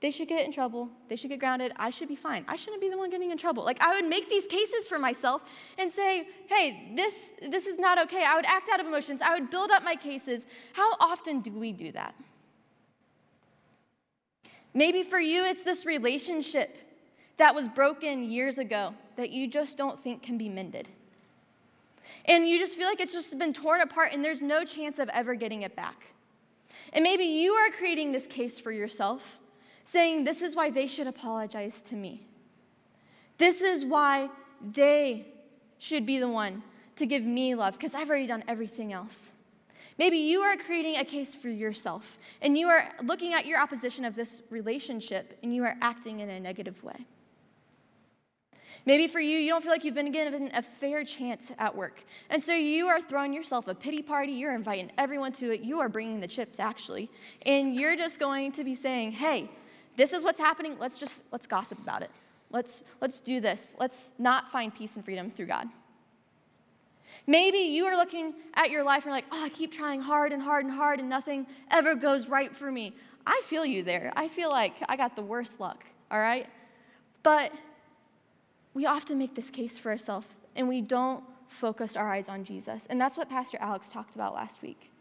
they 0.00 0.10
should 0.10 0.28
get 0.28 0.44
in 0.44 0.52
trouble. 0.52 0.90
They 1.08 1.16
should 1.16 1.30
get 1.30 1.40
grounded. 1.40 1.72
I 1.76 1.88
should 1.88 2.08
be 2.08 2.16
fine. 2.16 2.44
I 2.46 2.56
shouldn't 2.56 2.82
be 2.82 2.90
the 2.90 2.98
one 2.98 3.08
getting 3.08 3.30
in 3.30 3.38
trouble. 3.38 3.64
Like 3.64 3.80
I 3.80 3.94
would 3.94 4.08
make 4.08 4.28
these 4.28 4.46
cases 4.46 4.86
for 4.86 4.98
myself 4.98 5.42
and 5.78 5.90
say, 5.90 6.28
"Hey, 6.46 6.92
this 6.94 7.32
this 7.40 7.66
is 7.66 7.78
not 7.78 7.98
okay." 8.04 8.22
I 8.22 8.34
would 8.36 8.44
act 8.44 8.68
out 8.68 8.78
of 8.78 8.86
emotions. 8.86 9.22
I 9.22 9.32
would 9.32 9.48
build 9.48 9.70
up 9.70 9.82
my 9.82 9.96
cases. 9.96 10.44
How 10.74 10.92
often 11.00 11.40
do 11.40 11.50
we 11.50 11.72
do 11.72 11.92
that? 11.92 12.14
Maybe 14.74 15.02
for 15.02 15.18
you 15.18 15.44
it's 15.46 15.62
this 15.62 15.86
relationship 15.86 16.76
that 17.36 17.54
was 17.54 17.68
broken 17.68 18.30
years 18.30 18.58
ago 18.58 18.94
that 19.16 19.30
you 19.30 19.48
just 19.48 19.76
don't 19.76 20.02
think 20.02 20.22
can 20.22 20.38
be 20.38 20.48
mended. 20.48 20.88
And 22.24 22.48
you 22.48 22.58
just 22.58 22.76
feel 22.76 22.86
like 22.86 23.00
it's 23.00 23.12
just 23.12 23.38
been 23.38 23.52
torn 23.52 23.80
apart 23.80 24.10
and 24.12 24.24
there's 24.24 24.42
no 24.42 24.64
chance 24.64 24.98
of 24.98 25.08
ever 25.10 25.34
getting 25.34 25.62
it 25.62 25.76
back. 25.76 26.14
And 26.92 27.02
maybe 27.02 27.24
you 27.24 27.52
are 27.52 27.70
creating 27.70 28.12
this 28.12 28.26
case 28.26 28.58
for 28.58 28.72
yourself 28.72 29.38
saying, 29.84 30.24
This 30.24 30.42
is 30.42 30.54
why 30.54 30.70
they 30.70 30.86
should 30.86 31.06
apologize 31.06 31.82
to 31.82 31.94
me. 31.94 32.26
This 33.38 33.60
is 33.60 33.84
why 33.84 34.30
they 34.72 35.26
should 35.78 36.06
be 36.06 36.18
the 36.18 36.28
one 36.28 36.62
to 36.96 37.06
give 37.06 37.24
me 37.24 37.54
love 37.54 37.74
because 37.74 37.94
I've 37.94 38.08
already 38.08 38.26
done 38.26 38.44
everything 38.48 38.92
else. 38.92 39.32
Maybe 39.98 40.18
you 40.18 40.40
are 40.40 40.56
creating 40.56 40.96
a 40.96 41.04
case 41.04 41.34
for 41.34 41.48
yourself 41.48 42.18
and 42.42 42.56
you 42.56 42.68
are 42.68 42.88
looking 43.02 43.32
at 43.32 43.46
your 43.46 43.58
opposition 43.58 44.04
of 44.04 44.14
this 44.14 44.42
relationship 44.50 45.38
and 45.42 45.54
you 45.54 45.64
are 45.64 45.76
acting 45.80 46.20
in 46.20 46.28
a 46.28 46.40
negative 46.40 46.82
way. 46.84 47.06
Maybe 48.84 49.06
for 49.06 49.20
you, 49.20 49.38
you 49.38 49.48
don't 49.48 49.62
feel 49.62 49.72
like 49.72 49.84
you've 49.84 49.94
been 49.94 50.12
given 50.12 50.50
a 50.54 50.62
fair 50.62 51.04
chance 51.04 51.50
at 51.58 51.74
work. 51.74 52.04
And 52.30 52.42
so 52.42 52.52
you 52.54 52.86
are 52.86 53.00
throwing 53.00 53.32
yourself 53.32 53.66
a 53.68 53.74
pity 53.74 54.02
party. 54.02 54.32
You're 54.32 54.54
inviting 54.54 54.92
everyone 54.98 55.32
to 55.34 55.52
it. 55.52 55.60
You 55.60 55.80
are 55.80 55.88
bringing 55.88 56.20
the 56.20 56.28
chips, 56.28 56.60
actually. 56.60 57.10
And 57.44 57.74
you're 57.74 57.96
just 57.96 58.20
going 58.20 58.52
to 58.52 58.64
be 58.64 58.74
saying, 58.74 59.12
hey, 59.12 59.50
this 59.96 60.12
is 60.12 60.22
what's 60.22 60.38
happening. 60.38 60.76
Let's 60.78 60.98
just 60.98 61.22
let's 61.32 61.46
gossip 61.46 61.78
about 61.78 62.02
it. 62.02 62.10
Let's 62.50 62.84
let's 63.00 63.20
do 63.20 63.40
this. 63.40 63.68
Let's 63.78 64.10
not 64.18 64.50
find 64.52 64.74
peace 64.74 64.94
and 64.96 65.04
freedom 65.04 65.30
through 65.30 65.46
God. 65.46 65.68
Maybe 67.26 67.58
you 67.58 67.86
are 67.86 67.96
looking 67.96 68.34
at 68.54 68.70
your 68.70 68.84
life 68.84 68.98
and 68.98 69.06
you're 69.06 69.14
like, 69.14 69.24
oh, 69.32 69.44
I 69.44 69.48
keep 69.48 69.72
trying 69.72 70.00
hard 70.00 70.32
and 70.32 70.40
hard 70.40 70.64
and 70.64 70.72
hard 70.72 71.00
and 71.00 71.08
nothing 71.08 71.46
ever 71.70 71.94
goes 71.94 72.28
right 72.28 72.54
for 72.54 72.70
me. 72.70 72.94
I 73.26 73.40
feel 73.44 73.66
you 73.66 73.82
there. 73.82 74.12
I 74.14 74.28
feel 74.28 74.50
like 74.50 74.74
I 74.88 74.96
got 74.96 75.16
the 75.16 75.22
worst 75.22 75.58
luck, 75.58 75.84
all 76.10 76.20
right? 76.20 76.46
But 77.24 77.52
we 78.76 78.84
often 78.84 79.16
make 79.16 79.34
this 79.34 79.48
case 79.48 79.78
for 79.78 79.90
ourselves 79.90 80.26
and 80.54 80.68
we 80.68 80.82
don't 80.82 81.24
focus 81.48 81.96
our 81.96 82.12
eyes 82.12 82.28
on 82.28 82.44
Jesus. 82.44 82.86
And 82.90 83.00
that's 83.00 83.16
what 83.16 83.30
Pastor 83.30 83.56
Alex 83.58 83.90
talked 83.90 84.14
about 84.14 84.34
last 84.34 84.60
week. 84.60 84.92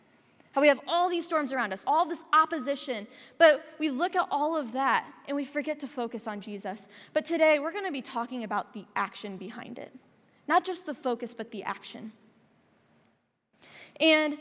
How 0.53 0.61
we 0.61 0.69
have 0.69 0.79
all 0.87 1.09
these 1.09 1.25
storms 1.25 1.51
around 1.51 1.73
us, 1.73 1.83
all 1.85 2.05
this 2.05 2.23
opposition, 2.31 3.05
but 3.37 3.65
we 3.77 3.89
look 3.89 4.15
at 4.15 4.29
all 4.31 4.55
of 4.55 4.71
that 4.71 5.05
and 5.27 5.35
we 5.35 5.43
forget 5.43 5.81
to 5.81 5.89
focus 5.89 6.25
on 6.25 6.39
Jesus. 6.39 6.87
But 7.11 7.25
today 7.25 7.59
we're 7.59 7.73
going 7.73 7.83
to 7.83 7.91
be 7.91 8.01
talking 8.01 8.45
about 8.45 8.71
the 8.71 8.85
action 8.95 9.35
behind 9.35 9.77
it. 9.77 9.91
Not 10.47 10.63
just 10.63 10.85
the 10.85 10.93
focus, 10.93 11.33
but 11.33 11.51
the 11.51 11.63
action. 11.63 12.13
And 13.99 14.37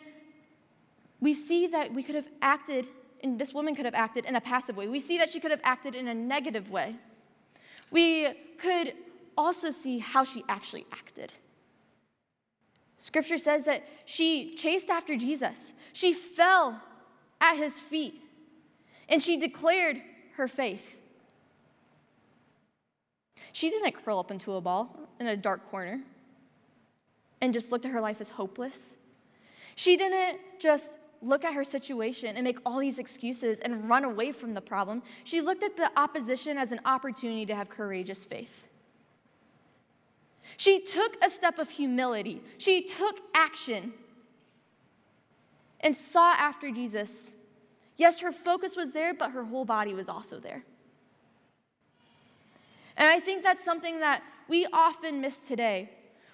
we 1.20 1.34
see 1.34 1.66
that 1.66 1.92
we 1.92 2.04
could 2.04 2.14
have 2.14 2.28
acted, 2.40 2.86
and 3.20 3.36
this 3.36 3.52
woman 3.52 3.74
could 3.74 3.84
have 3.84 3.94
acted 3.94 4.26
in 4.26 4.36
a 4.36 4.40
passive 4.40 4.76
way. 4.76 4.86
We 4.86 5.00
see 5.00 5.18
that 5.18 5.28
she 5.28 5.40
could 5.40 5.50
have 5.50 5.62
acted 5.64 5.96
in 5.96 6.06
a 6.06 6.14
negative 6.14 6.70
way. 6.70 6.94
We 7.90 8.32
could 8.58 8.92
also 9.36 9.70
see 9.70 9.98
how 9.98 10.24
she 10.24 10.44
actually 10.48 10.86
acted. 10.92 11.32
Scripture 12.98 13.38
says 13.38 13.64
that 13.66 13.86
she 14.06 14.54
chased 14.56 14.88
after 14.88 15.16
Jesus. 15.16 15.72
She 15.92 16.12
fell 16.12 16.80
at 17.40 17.56
his 17.56 17.78
feet 17.78 18.20
and 19.08 19.22
she 19.22 19.36
declared 19.36 20.00
her 20.36 20.48
faith. 20.48 20.98
She 23.52 23.70
didn't 23.70 23.92
curl 23.92 24.18
up 24.18 24.30
into 24.30 24.54
a 24.54 24.60
ball 24.60 24.98
in 25.20 25.26
a 25.26 25.36
dark 25.36 25.70
corner 25.70 26.00
and 27.40 27.52
just 27.52 27.70
look 27.70 27.84
at 27.84 27.92
her 27.92 28.00
life 28.00 28.20
as 28.20 28.30
hopeless. 28.30 28.96
She 29.76 29.96
didn't 29.96 30.40
just 30.58 30.92
look 31.20 31.44
at 31.44 31.54
her 31.54 31.64
situation 31.64 32.36
and 32.36 32.44
make 32.44 32.58
all 32.66 32.78
these 32.78 32.98
excuses 32.98 33.60
and 33.60 33.88
run 33.88 34.04
away 34.04 34.32
from 34.32 34.54
the 34.54 34.60
problem. 34.60 35.02
She 35.24 35.40
looked 35.40 35.62
at 35.62 35.76
the 35.76 35.90
opposition 35.96 36.58
as 36.58 36.72
an 36.72 36.80
opportunity 36.84 37.46
to 37.46 37.54
have 37.54 37.68
courageous 37.68 38.24
faith. 38.24 38.64
She 40.56 40.80
took 40.80 41.16
a 41.22 41.30
step 41.30 41.58
of 41.58 41.70
humility, 41.70 42.42
she 42.58 42.82
took 42.82 43.20
action 43.34 43.92
and 45.80 45.96
sought 45.96 46.38
after 46.38 46.70
Jesus. 46.70 47.30
Yes, 47.96 48.20
her 48.20 48.32
focus 48.32 48.76
was 48.76 48.92
there, 48.92 49.14
but 49.14 49.30
her 49.30 49.44
whole 49.44 49.64
body 49.64 49.94
was 49.94 50.08
also 50.08 50.40
there. 50.40 50.64
And 52.96 53.08
I 53.08 53.20
think 53.20 53.42
that's 53.42 53.62
something 53.62 54.00
that 54.00 54.22
we 54.48 54.66
often 54.72 55.20
miss 55.20 55.46
today. 55.46 55.90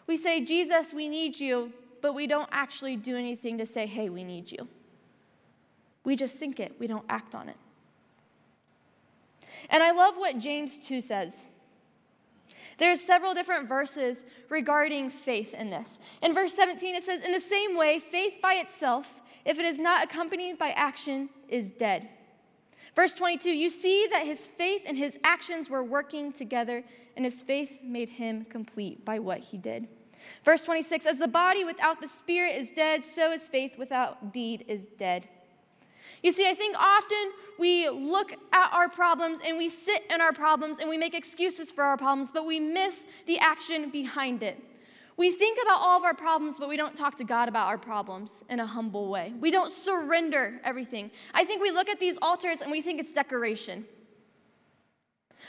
We 0.06 0.16
say, 0.16 0.44
Jesus, 0.44 0.92
we 0.92 1.08
need 1.08 1.38
you, 1.38 1.72
but 2.00 2.14
we 2.14 2.26
don't 2.26 2.48
actually 2.52 2.96
do 2.96 3.16
anything 3.16 3.58
to 3.58 3.66
say, 3.66 3.86
hey, 3.86 4.08
we 4.08 4.24
need 4.24 4.50
you. 4.50 4.68
We 6.04 6.16
just 6.16 6.38
think 6.38 6.60
it, 6.60 6.74
we 6.78 6.86
don't 6.86 7.04
act 7.08 7.34
on 7.34 7.48
it. 7.48 7.56
And 9.68 9.82
I 9.82 9.90
love 9.90 10.16
what 10.16 10.38
James 10.38 10.78
2 10.78 11.00
says. 11.00 11.46
There's 12.80 13.02
several 13.02 13.34
different 13.34 13.68
verses 13.68 14.24
regarding 14.48 15.10
faith 15.10 15.52
in 15.52 15.68
this. 15.68 15.98
In 16.22 16.32
verse 16.32 16.54
17, 16.54 16.94
it 16.94 17.02
says, 17.02 17.20
In 17.22 17.30
the 17.30 17.38
same 17.38 17.76
way, 17.76 17.98
faith 17.98 18.38
by 18.42 18.54
itself, 18.54 19.20
if 19.44 19.58
it 19.58 19.66
is 19.66 19.78
not 19.78 20.02
accompanied 20.02 20.58
by 20.58 20.70
action, 20.70 21.28
is 21.46 21.70
dead. 21.70 22.08
Verse 22.96 23.14
22, 23.14 23.50
you 23.50 23.68
see 23.68 24.08
that 24.10 24.24
his 24.24 24.46
faith 24.46 24.82
and 24.86 24.96
his 24.96 25.18
actions 25.22 25.68
were 25.68 25.84
working 25.84 26.32
together, 26.32 26.82
and 27.16 27.24
his 27.26 27.42
faith 27.42 27.80
made 27.84 28.08
him 28.08 28.46
complete 28.46 29.04
by 29.04 29.18
what 29.18 29.40
he 29.40 29.58
did. 29.58 29.86
Verse 30.42 30.64
26, 30.64 31.04
as 31.04 31.18
the 31.18 31.28
body 31.28 31.64
without 31.64 32.00
the 32.00 32.08
spirit 32.08 32.56
is 32.56 32.70
dead, 32.70 33.04
so 33.04 33.30
is 33.30 33.46
faith 33.46 33.76
without 33.78 34.32
deed 34.32 34.64
is 34.66 34.86
dead. 34.96 35.28
You 36.22 36.32
see, 36.32 36.48
I 36.48 36.54
think 36.54 36.76
often 36.78 37.32
we 37.58 37.88
look 37.88 38.32
at 38.52 38.72
our 38.72 38.88
problems 38.88 39.40
and 39.44 39.56
we 39.56 39.68
sit 39.68 40.04
in 40.10 40.20
our 40.20 40.32
problems 40.32 40.78
and 40.78 40.88
we 40.88 40.98
make 40.98 41.14
excuses 41.14 41.70
for 41.70 41.84
our 41.84 41.96
problems, 41.96 42.30
but 42.30 42.46
we 42.46 42.60
miss 42.60 43.04
the 43.26 43.38
action 43.38 43.90
behind 43.90 44.42
it. 44.42 44.62
We 45.16 45.30
think 45.30 45.58
about 45.62 45.80
all 45.80 45.98
of 45.98 46.04
our 46.04 46.14
problems, 46.14 46.58
but 46.58 46.68
we 46.68 46.78
don't 46.78 46.96
talk 46.96 47.18
to 47.18 47.24
God 47.24 47.48
about 47.48 47.66
our 47.66 47.76
problems 47.76 48.42
in 48.48 48.58
a 48.60 48.66
humble 48.66 49.10
way. 49.10 49.34
We 49.38 49.50
don't 49.50 49.70
surrender 49.70 50.60
everything. 50.64 51.10
I 51.34 51.44
think 51.44 51.60
we 51.60 51.70
look 51.70 51.90
at 51.90 52.00
these 52.00 52.16
altars 52.22 52.62
and 52.62 52.70
we 52.70 52.80
think 52.80 53.00
it's 53.00 53.12
decoration. 53.12 53.84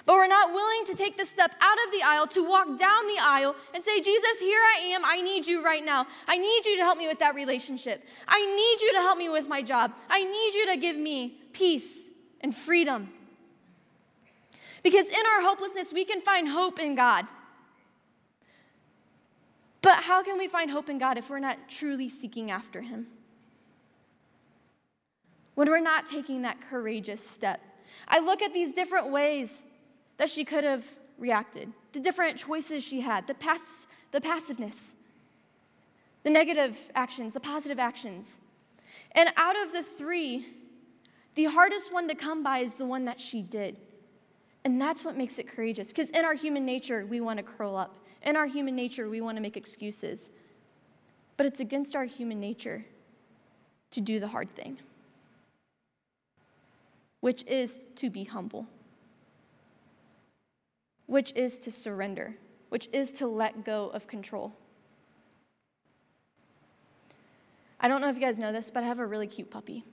But 0.05 0.15
we're 0.15 0.27
not 0.27 0.51
willing 0.51 0.85
to 0.87 0.95
take 0.95 1.17
the 1.17 1.25
step 1.25 1.53
out 1.61 1.77
of 1.85 1.91
the 1.91 2.01
aisle 2.01 2.27
to 2.27 2.47
walk 2.47 2.79
down 2.79 3.07
the 3.07 3.21
aisle 3.21 3.55
and 3.73 3.83
say, 3.83 4.01
Jesus, 4.01 4.39
here 4.39 4.59
I 4.59 4.79
am. 4.87 5.01
I 5.05 5.21
need 5.21 5.45
you 5.45 5.63
right 5.63 5.83
now. 5.83 6.07
I 6.27 6.37
need 6.37 6.65
you 6.65 6.75
to 6.77 6.81
help 6.81 6.97
me 6.97 7.07
with 7.07 7.19
that 7.19 7.35
relationship. 7.35 8.03
I 8.27 8.43
need 8.45 8.85
you 8.85 8.93
to 8.93 8.99
help 8.99 9.17
me 9.17 9.29
with 9.29 9.47
my 9.47 9.61
job. 9.61 9.93
I 10.09 10.23
need 10.23 10.53
you 10.55 10.67
to 10.71 10.77
give 10.77 10.97
me 10.97 11.37
peace 11.53 12.09
and 12.41 12.55
freedom. 12.55 13.09
Because 14.83 15.07
in 15.07 15.25
our 15.35 15.41
hopelessness, 15.41 15.93
we 15.93 16.05
can 16.05 16.21
find 16.21 16.47
hope 16.47 16.79
in 16.79 16.95
God. 16.95 17.27
But 19.81 20.03
how 20.03 20.23
can 20.23 20.37
we 20.37 20.47
find 20.47 20.71
hope 20.71 20.89
in 20.89 20.97
God 20.97 21.17
if 21.17 21.29
we're 21.29 21.39
not 21.39 21.57
truly 21.67 22.09
seeking 22.09 22.49
after 22.49 22.81
Him? 22.81 23.07
When 25.53 25.69
we're 25.69 25.79
not 25.79 26.07
taking 26.07 26.41
that 26.43 26.59
courageous 26.61 27.27
step. 27.27 27.61
I 28.07 28.19
look 28.19 28.41
at 28.41 28.53
these 28.53 28.73
different 28.73 29.11
ways 29.11 29.61
that 30.21 30.29
she 30.29 30.45
could 30.45 30.63
have 30.63 30.85
reacted, 31.17 31.73
the 31.93 31.99
different 31.99 32.37
choices 32.37 32.83
she 32.83 33.01
had, 33.01 33.25
the, 33.25 33.33
pass- 33.33 33.87
the 34.11 34.21
passiveness, 34.21 34.93
the 36.21 36.29
negative 36.29 36.77
actions, 36.93 37.33
the 37.33 37.39
positive 37.39 37.79
actions. 37.79 38.37
And 39.13 39.31
out 39.35 39.59
of 39.59 39.71
the 39.73 39.81
three, 39.81 40.45
the 41.33 41.45
hardest 41.45 41.91
one 41.91 42.07
to 42.07 42.13
come 42.13 42.43
by 42.43 42.59
is 42.59 42.75
the 42.75 42.85
one 42.85 43.05
that 43.05 43.19
she 43.19 43.41
did. 43.41 43.77
And 44.63 44.79
that's 44.79 45.03
what 45.03 45.17
makes 45.17 45.39
it 45.39 45.47
courageous. 45.47 45.87
Because 45.87 46.11
in 46.11 46.23
our 46.23 46.35
human 46.35 46.67
nature, 46.67 47.03
we 47.03 47.19
want 47.19 47.37
to 47.37 47.43
curl 47.43 47.75
up. 47.75 47.95
In 48.21 48.35
our 48.35 48.45
human 48.45 48.75
nature, 48.75 49.09
we 49.09 49.21
want 49.21 49.37
to 49.37 49.41
make 49.41 49.57
excuses. 49.57 50.29
But 51.35 51.47
it's 51.47 51.59
against 51.59 51.95
our 51.95 52.05
human 52.05 52.39
nature 52.39 52.85
to 53.89 53.99
do 53.99 54.19
the 54.19 54.27
hard 54.27 54.55
thing, 54.55 54.77
which 57.21 57.43
is 57.47 57.79
to 57.95 58.11
be 58.11 58.25
humble, 58.25 58.67
which 61.05 61.33
is 61.35 61.57
to 61.59 61.71
surrender, 61.71 62.35
which 62.69 62.89
is 62.93 63.11
to 63.13 63.27
let 63.27 63.65
go 63.65 63.89
of 63.93 64.07
control. 64.07 64.53
I 67.79 67.87
don't 67.87 68.01
know 68.01 68.09
if 68.09 68.15
you 68.15 68.21
guys 68.21 68.37
know 68.37 68.51
this, 68.51 68.69
but 68.69 68.83
I 68.83 68.87
have 68.87 68.99
a 68.99 69.05
really 69.05 69.27
cute 69.27 69.49
puppy. 69.49 69.83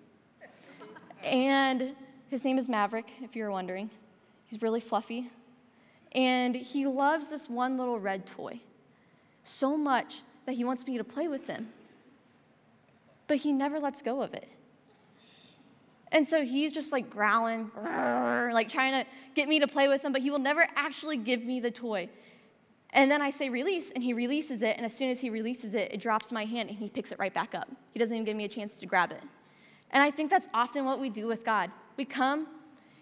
and 1.25 1.95
his 2.29 2.45
name 2.45 2.59
is 2.59 2.69
Maverick, 2.69 3.11
if 3.23 3.35
you're 3.35 3.50
wondering. 3.50 3.91
He's 4.47 4.62
really 4.62 4.81
fluffy, 4.81 5.31
and 6.12 6.55
he 6.55 6.87
loves 6.87 7.29
this 7.29 7.49
one 7.49 7.77
little 7.77 7.99
red 7.99 8.27
toy 8.27 8.61
so 9.45 9.77
much 9.77 10.23
that 10.47 10.53
he 10.53 10.65
wants 10.65 10.87
me 10.87 10.99
to 10.99 11.05
play 11.05 11.29
with 11.29 11.47
him. 11.47 11.69
But 13.27 13.38
he 13.38 13.53
never 13.53 13.79
lets 13.79 14.03
go 14.03 14.23
of 14.23 14.35
it. 14.35 14.49
And 16.11 16.27
so 16.27 16.45
he's 16.45 16.73
just 16.73 16.91
like 16.91 17.11
growling, 17.11 17.71
like 17.77 18.69
trying 18.69 18.93
to 18.93 19.11
get 19.35 19.49
me 19.49 19.61
to 19.61 19.69
play 19.69 19.88
with 19.88 20.03
him, 20.03 20.12
but 20.12 20.23
he 20.23 20.31
will 20.31 20.38
never 20.38 20.67
actually 20.75 21.17
give 21.17 21.45
me 21.45 21.61
the 21.61 21.71
toy. 21.71 22.09
And 22.91 23.11
then 23.11 23.21
I 23.21 23.31
say 23.31 23.50
release, 23.50 23.91
and 23.91 24.03
he 24.03 24.15
releases 24.15 24.62
it, 24.62 24.77
and 24.77 24.87
as 24.87 24.95
soon 24.95 25.11
as 25.11 25.21
he 25.21 25.29
releases 25.29 25.75
it, 25.75 25.93
it 25.93 26.00
drops 26.00 26.33
my 26.33 26.45
hand 26.45 26.71
and 26.71 26.79
he 26.79 26.88
picks 26.88 27.12
it 27.12 27.19
right 27.19 27.33
back 27.33 27.55
up. 27.55 27.69
He 27.93 27.99
doesn't 27.99 28.15
even 28.15 28.25
give 28.25 28.37
me 28.37 28.45
a 28.45 28.49
chance 28.49 28.79
to 28.79 28.87
grab 28.87 29.12
it. 29.12 29.23
And 29.91 30.03
I 30.03 30.11
think 30.11 30.31
that's 30.31 30.49
often 30.55 30.85
what 30.85 30.99
we 30.99 31.11
do 31.11 31.27
with 31.27 31.45
God. 31.45 31.71
We 31.97 32.05
come 32.05 32.47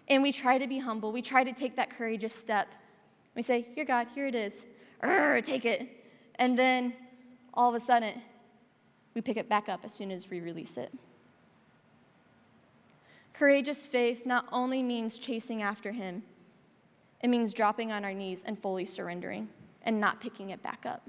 and 0.09 0.21
we 0.21 0.31
try 0.31 0.57
to 0.57 0.67
be 0.67 0.79
humble, 0.79 1.11
we 1.11 1.21
try 1.21 1.43
to 1.43 1.53
take 1.53 1.75
that 1.77 1.89
courageous 1.89 2.33
step. 2.35 2.67
We 3.35 3.41
say, 3.41 3.67
Here, 3.75 3.85
God, 3.85 4.07
here 4.13 4.27
it 4.27 4.35
is. 4.35 4.65
take 5.45 5.65
it. 5.65 5.87
And 6.35 6.57
then 6.57 6.93
all 7.53 7.69
of 7.69 7.75
a 7.75 7.79
sudden, 7.79 8.21
we 9.13 9.21
pick 9.21 9.37
it 9.37 9.47
back 9.47 9.69
up 9.69 9.81
as 9.83 9.93
soon 9.93 10.11
as 10.11 10.29
we 10.29 10.39
release 10.39 10.77
it. 10.77 10.91
Courageous 13.37 13.85
faith 13.85 14.25
not 14.25 14.47
only 14.51 14.81
means 14.81 15.19
chasing 15.19 15.61
after 15.61 15.91
Him, 15.91 16.23
it 17.21 17.27
means 17.27 17.53
dropping 17.53 17.91
on 17.91 18.03
our 18.03 18.13
knees 18.13 18.43
and 18.45 18.57
fully 18.57 18.85
surrendering 18.85 19.49
and 19.83 19.99
not 19.99 20.19
picking 20.21 20.49
it 20.49 20.63
back 20.63 20.85
up. 20.85 21.07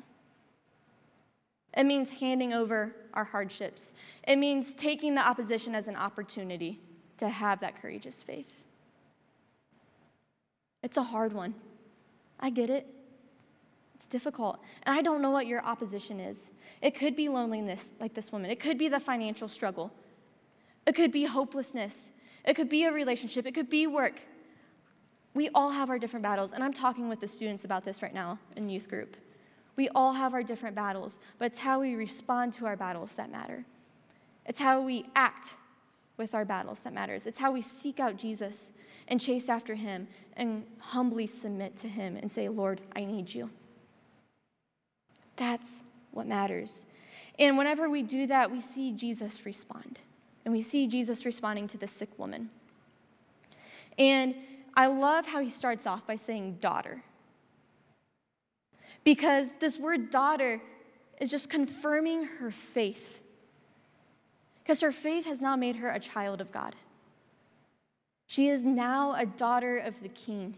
It 1.76 1.84
means 1.84 2.10
handing 2.10 2.52
over 2.52 2.94
our 3.14 3.24
hardships. 3.24 3.92
It 4.26 4.36
means 4.36 4.74
taking 4.74 5.14
the 5.14 5.26
opposition 5.26 5.74
as 5.74 5.88
an 5.88 5.96
opportunity 5.96 6.80
to 7.18 7.28
have 7.28 7.60
that 7.60 7.80
courageous 7.80 8.22
faith. 8.22 8.64
It's 10.82 10.96
a 10.96 11.02
hard 11.02 11.32
one. 11.32 11.54
I 12.40 12.50
get 12.50 12.68
it. 12.68 12.86
It's 13.94 14.06
difficult. 14.06 14.60
And 14.84 14.96
I 14.96 15.02
don't 15.02 15.22
know 15.22 15.30
what 15.30 15.46
your 15.46 15.64
opposition 15.64 16.20
is. 16.20 16.50
It 16.82 16.94
could 16.94 17.16
be 17.16 17.28
loneliness, 17.28 17.88
like 18.00 18.14
this 18.14 18.30
woman, 18.30 18.50
it 18.50 18.60
could 18.60 18.78
be 18.78 18.88
the 18.88 19.00
financial 19.00 19.48
struggle, 19.48 19.92
it 20.86 20.94
could 20.94 21.10
be 21.10 21.24
hopelessness, 21.24 22.12
it 22.48 22.56
could 22.56 22.70
be 22.70 22.84
a 22.84 22.92
relationship, 22.92 23.46
it 23.46 23.52
could 23.52 23.68
be 23.68 23.86
work. 23.86 24.20
We 25.34 25.50
all 25.54 25.70
have 25.70 25.90
our 25.90 25.98
different 25.98 26.22
battles, 26.22 26.54
and 26.54 26.64
I'm 26.64 26.72
talking 26.72 27.08
with 27.08 27.20
the 27.20 27.28
students 27.28 27.64
about 27.64 27.84
this 27.84 28.00
right 28.02 28.14
now 28.14 28.38
in 28.56 28.70
youth 28.70 28.88
group. 28.88 29.18
We 29.76 29.90
all 29.90 30.14
have 30.14 30.32
our 30.32 30.42
different 30.42 30.74
battles, 30.74 31.18
but 31.38 31.52
it's 31.52 31.58
how 31.58 31.80
we 31.80 31.94
respond 31.94 32.54
to 32.54 32.66
our 32.66 32.74
battles 32.74 33.14
that 33.16 33.30
matter. 33.30 33.66
It's 34.46 34.58
how 34.58 34.80
we 34.80 35.04
act 35.14 35.56
with 36.16 36.34
our 36.34 36.46
battles 36.46 36.80
that 36.82 36.94
matters. 36.94 37.26
It's 37.26 37.38
how 37.38 37.52
we 37.52 37.60
seek 37.60 38.00
out 38.00 38.16
Jesus 38.16 38.70
and 39.08 39.20
chase 39.20 39.50
after 39.50 39.74
him 39.74 40.08
and 40.34 40.64
humbly 40.78 41.26
submit 41.26 41.76
to 41.76 41.88
him 41.88 42.16
and 42.16 42.32
say, 42.32 42.48
Lord, 42.48 42.80
I 42.96 43.04
need 43.04 43.32
you. 43.32 43.50
That's 45.36 45.82
what 46.12 46.26
matters. 46.26 46.86
And 47.38 47.58
whenever 47.58 47.90
we 47.90 48.02
do 48.02 48.26
that, 48.26 48.50
we 48.50 48.62
see 48.62 48.92
Jesus 48.92 49.44
respond. 49.44 49.98
And 50.48 50.54
we 50.54 50.62
see 50.62 50.86
Jesus 50.86 51.26
responding 51.26 51.68
to 51.68 51.76
the 51.76 51.86
sick 51.86 52.18
woman. 52.18 52.48
And 53.98 54.34
I 54.72 54.86
love 54.86 55.26
how 55.26 55.42
he 55.42 55.50
starts 55.50 55.86
off 55.86 56.06
by 56.06 56.16
saying 56.16 56.56
daughter. 56.58 57.02
Because 59.04 59.52
this 59.60 59.78
word 59.78 60.10
daughter 60.10 60.62
is 61.20 61.30
just 61.30 61.50
confirming 61.50 62.24
her 62.24 62.50
faith. 62.50 63.20
Because 64.62 64.80
her 64.80 64.90
faith 64.90 65.26
has 65.26 65.42
now 65.42 65.54
made 65.54 65.76
her 65.76 65.90
a 65.90 66.00
child 66.00 66.40
of 66.40 66.50
God. 66.50 66.74
She 68.26 68.48
is 68.48 68.64
now 68.64 69.16
a 69.16 69.26
daughter 69.26 69.76
of 69.76 70.00
the 70.00 70.08
king. 70.08 70.56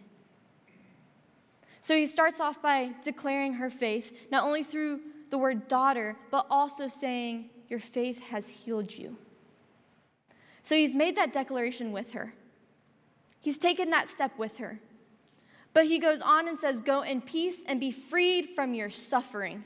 So 1.81 1.97
he 1.97 2.07
starts 2.07 2.39
off 2.39 2.63
by 2.63 2.93
declaring 3.03 3.55
her 3.55 3.71
faith, 3.71 4.17
not 4.31 4.45
only 4.45 4.63
through 4.63 5.01
the 5.31 5.39
word 5.39 5.67
daughter, 5.67 6.17
but 6.31 6.47
also 6.49 6.87
saying, 6.87 7.51
Your 7.69 7.81
faith 7.81 8.21
has 8.21 8.49
healed 8.49 8.97
you. 8.97 9.17
So 10.63 10.75
he's 10.75 10.95
made 10.95 11.17
that 11.17 11.33
declaration 11.33 11.93
with 11.93 12.13
her. 12.13 12.35
He's 13.41 13.59
taken 13.59 13.91
that 13.91 14.09
step 14.09 14.39
with 14.39 14.59
her. 14.59 14.79
But 15.73 15.87
he 15.87 15.99
goes 15.99 16.21
on 16.21 16.49
and 16.49 16.59
says, 16.59 16.81
Go 16.81 17.03
in 17.03 17.23
peace 17.23 17.63
and 17.67 17.81
be 17.81 17.91
freed 17.91 18.51
from 18.51 18.75
your 18.75 18.91
suffering. 18.91 19.65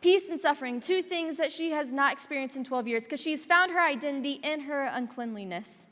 Peace 0.00 0.28
and 0.28 0.38
suffering, 0.38 0.80
two 0.80 1.02
things 1.02 1.38
that 1.38 1.50
she 1.50 1.70
has 1.70 1.90
not 1.90 2.12
experienced 2.12 2.56
in 2.56 2.64
12 2.64 2.88
years 2.88 3.04
because 3.04 3.20
she's 3.20 3.44
found 3.44 3.72
her 3.72 3.80
identity 3.80 4.38
in 4.42 4.60
her 4.60 4.84
uncleanliness. 4.92 5.86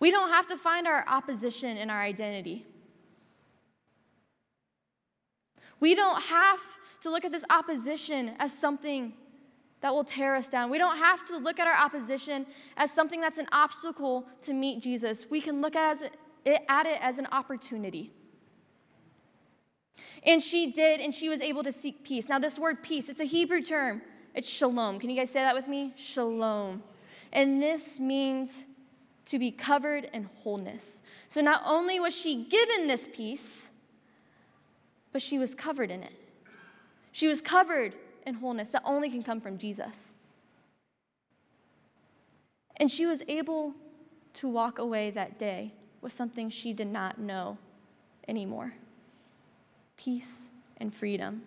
We 0.00 0.10
don't 0.10 0.30
have 0.30 0.46
to 0.48 0.56
find 0.56 0.88
our 0.88 1.04
opposition 1.06 1.76
in 1.76 1.90
our 1.90 2.00
identity. 2.00 2.66
We 5.80 5.94
don't 5.94 6.20
have 6.22 6.60
to 7.02 7.10
look 7.10 7.24
at 7.24 7.30
this 7.30 7.44
opposition 7.50 8.32
as 8.38 8.52
something 8.56 9.12
that 9.82 9.92
will 9.92 10.04
tear 10.04 10.34
us 10.34 10.48
down. 10.48 10.70
We 10.70 10.78
don't 10.78 10.96
have 10.96 11.26
to 11.26 11.36
look 11.36 11.60
at 11.60 11.66
our 11.66 11.76
opposition 11.76 12.46
as 12.76 12.92
something 12.92 13.20
that's 13.20 13.38
an 13.38 13.48
obstacle 13.52 14.26
to 14.42 14.54
meet 14.54 14.80
Jesus. 14.80 15.26
We 15.28 15.40
can 15.40 15.60
look 15.60 15.76
at 15.76 16.00
it, 16.46 16.62
at 16.68 16.86
it 16.86 16.98
as 17.00 17.18
an 17.18 17.26
opportunity. 17.32 18.12
And 20.24 20.40
she 20.40 20.70
did, 20.70 21.00
and 21.00 21.12
she 21.12 21.28
was 21.28 21.40
able 21.40 21.64
to 21.64 21.72
seek 21.72 22.04
peace. 22.04 22.28
Now, 22.28 22.38
this 22.38 22.58
word 22.58 22.82
peace, 22.82 23.08
it's 23.08 23.20
a 23.20 23.24
Hebrew 23.24 23.60
term. 23.60 24.02
It's 24.34 24.48
shalom. 24.48 25.00
Can 25.00 25.10
you 25.10 25.16
guys 25.16 25.30
say 25.30 25.40
that 25.40 25.54
with 25.54 25.66
me? 25.66 25.92
Shalom. 25.96 26.82
And 27.32 27.60
this 27.60 27.98
means 27.98 28.64
to 29.26 29.38
be 29.38 29.50
covered 29.50 30.08
in 30.12 30.28
wholeness. 30.42 31.02
So 31.28 31.40
not 31.40 31.62
only 31.66 31.98
was 31.98 32.14
she 32.14 32.44
given 32.44 32.86
this 32.86 33.08
peace, 33.12 33.66
but 35.12 35.22
she 35.22 35.38
was 35.38 35.54
covered 35.54 35.90
in 35.90 36.02
it. 36.02 36.12
She 37.10 37.26
was 37.26 37.40
covered 37.40 37.94
and 38.24 38.36
wholeness 38.36 38.70
that 38.70 38.82
only 38.84 39.10
can 39.10 39.22
come 39.22 39.40
from 39.40 39.58
Jesus. 39.58 40.14
And 42.76 42.90
she 42.90 43.06
was 43.06 43.22
able 43.28 43.74
to 44.34 44.48
walk 44.48 44.78
away 44.78 45.10
that 45.10 45.38
day 45.38 45.72
with 46.00 46.12
something 46.12 46.50
she 46.50 46.72
did 46.72 46.88
not 46.88 47.18
know 47.18 47.58
anymore 48.28 48.74
peace 49.96 50.48
and 50.78 50.92
freedom. 50.92 51.42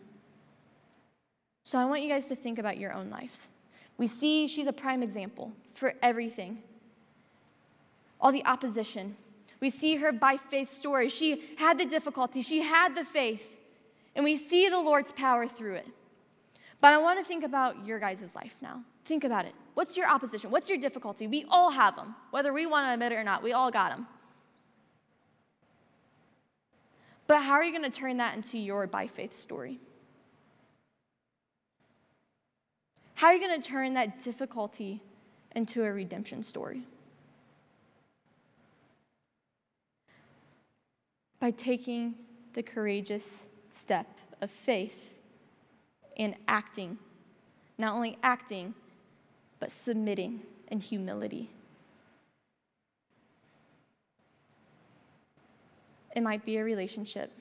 So 1.64 1.78
I 1.78 1.84
want 1.86 2.04
you 2.04 2.10
guys 2.10 2.28
to 2.28 2.36
think 2.36 2.58
about 2.58 2.78
your 2.78 2.94
own 2.94 3.10
lives. 3.10 3.50
We 3.98 4.08
see 4.08 4.48
she's 4.48 4.68
a 4.68 4.74
prime 4.74 5.04
example 5.04 5.52
for 5.74 5.94
everything, 6.02 6.60
all 8.22 8.32
the 8.32 8.46
opposition. 8.46 9.18
We 9.60 9.70
see 9.70 9.96
her 9.98 10.12
by 10.14 10.38
faith 10.38 10.72
story. 10.72 11.10
She 11.10 11.56
had 11.58 11.78
the 11.78 11.86
difficulty, 11.86 12.42
she 12.42 12.62
had 12.62 12.96
the 12.96 13.04
faith, 13.04 13.58
and 14.16 14.24
we 14.24 14.38
see 14.38 14.70
the 14.70 14.80
Lord's 14.80 15.12
power 15.12 15.48
through 15.48 15.76
it. 15.76 15.88
But 16.86 16.93
I 16.93 17.00
want 17.00 17.17
to 17.17 17.26
think 17.26 17.43
about 17.43 17.84
your 17.84 17.98
guys' 17.98 18.36
life 18.36 18.54
now. 18.62 18.84
Think 19.06 19.24
about 19.24 19.45
it. 19.45 19.56
What's 19.74 19.98
your 19.98 20.08
opposition? 20.08 20.52
What's 20.52 20.69
your 20.69 20.78
difficulty? 20.78 21.26
We 21.26 21.43
all 21.50 21.71
have 21.71 21.95
them, 21.95 22.13
whether 22.30 22.54
we 22.54 22.67
want 22.67 22.86
to 22.86 22.93
admit 22.93 23.12
it 23.12 23.15
or 23.15 23.24
not. 23.24 23.41
We 23.41 23.54
all 23.54 23.71
got 23.71 23.89
them. 23.89 24.06
But 27.26 27.41
how 27.41 27.54
are 27.54 27.63
you 27.63 27.71
going 27.71 27.91
to 27.91 28.00
turn 28.00 28.17
that 28.17 28.36
into 28.36 28.60
your 28.60 28.86
by 28.86 29.08
faith 29.08 29.34
story? 29.34 29.80
How 33.15 33.30
are 33.30 33.34
you 33.34 33.39
going 33.39 33.60
to 33.60 33.67
turn 33.67 33.95
that 33.95 34.24
difficulty 34.24 35.02
into 35.56 35.84
a 35.84 35.91
redemption 35.91 36.43
story? 36.43 36.84
By 41.39 41.50
taking 41.50 42.13
the 42.54 42.62
courageous 42.62 43.48
step 43.71 44.19
of 44.39 44.52
faith 44.52 45.14
and 46.17 46.36
acting. 46.47 46.97
Not 47.78 47.93
only 47.93 48.17
acting, 48.23 48.73
but 49.60 49.71
submitting 49.71 50.41
in 50.69 50.80
humility. 50.80 51.49
It 56.15 56.23
might 56.23 56.45
be 56.45 56.58
a 56.58 56.63
relationship. 56.63 57.32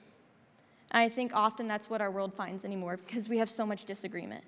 I 0.91 1.09
think 1.09 1.33
often 1.35 1.67
that's 1.67 1.89
what 1.89 2.01
our 2.01 2.11
world 2.11 2.35
finds 2.35 2.65
anymore 2.65 2.97
because 2.97 3.29
we 3.29 3.39
have 3.39 3.51
so 3.51 3.65
much 3.65 3.85
disagreement. 3.85 4.45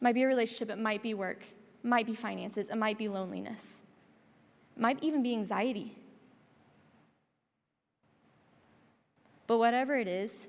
It 0.00 0.02
might 0.02 0.14
be 0.14 0.22
a 0.22 0.26
relationship, 0.26 0.70
it 0.70 0.78
might 0.78 1.02
be 1.02 1.14
work, 1.14 1.42
it 1.42 1.86
might 1.86 2.06
be 2.06 2.14
finances, 2.14 2.68
it 2.68 2.76
might 2.76 2.98
be 2.98 3.08
loneliness, 3.08 3.80
it 4.76 4.80
might 4.80 5.02
even 5.02 5.22
be 5.22 5.32
anxiety. 5.32 5.96
But 9.48 9.58
whatever 9.58 9.96
it 9.96 10.06
is, 10.06 10.46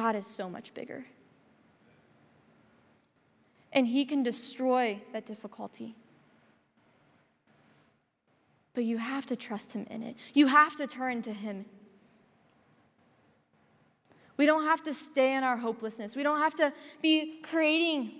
God 0.00 0.16
is 0.16 0.26
so 0.26 0.48
much 0.48 0.72
bigger. 0.72 1.04
And 3.70 3.86
He 3.86 4.06
can 4.06 4.22
destroy 4.22 5.02
that 5.12 5.26
difficulty. 5.26 5.94
But 8.72 8.84
you 8.84 8.96
have 8.96 9.26
to 9.26 9.36
trust 9.36 9.74
Him 9.74 9.86
in 9.90 10.02
it, 10.02 10.16
you 10.32 10.46
have 10.46 10.74
to 10.76 10.86
turn 10.86 11.20
to 11.22 11.34
Him. 11.34 11.66
We 14.38 14.46
don't 14.46 14.64
have 14.64 14.82
to 14.84 14.94
stay 14.94 15.34
in 15.34 15.44
our 15.44 15.58
hopelessness. 15.58 16.16
We 16.16 16.22
don't 16.22 16.38
have 16.38 16.54
to 16.54 16.72
be 17.02 17.42
creating 17.42 18.12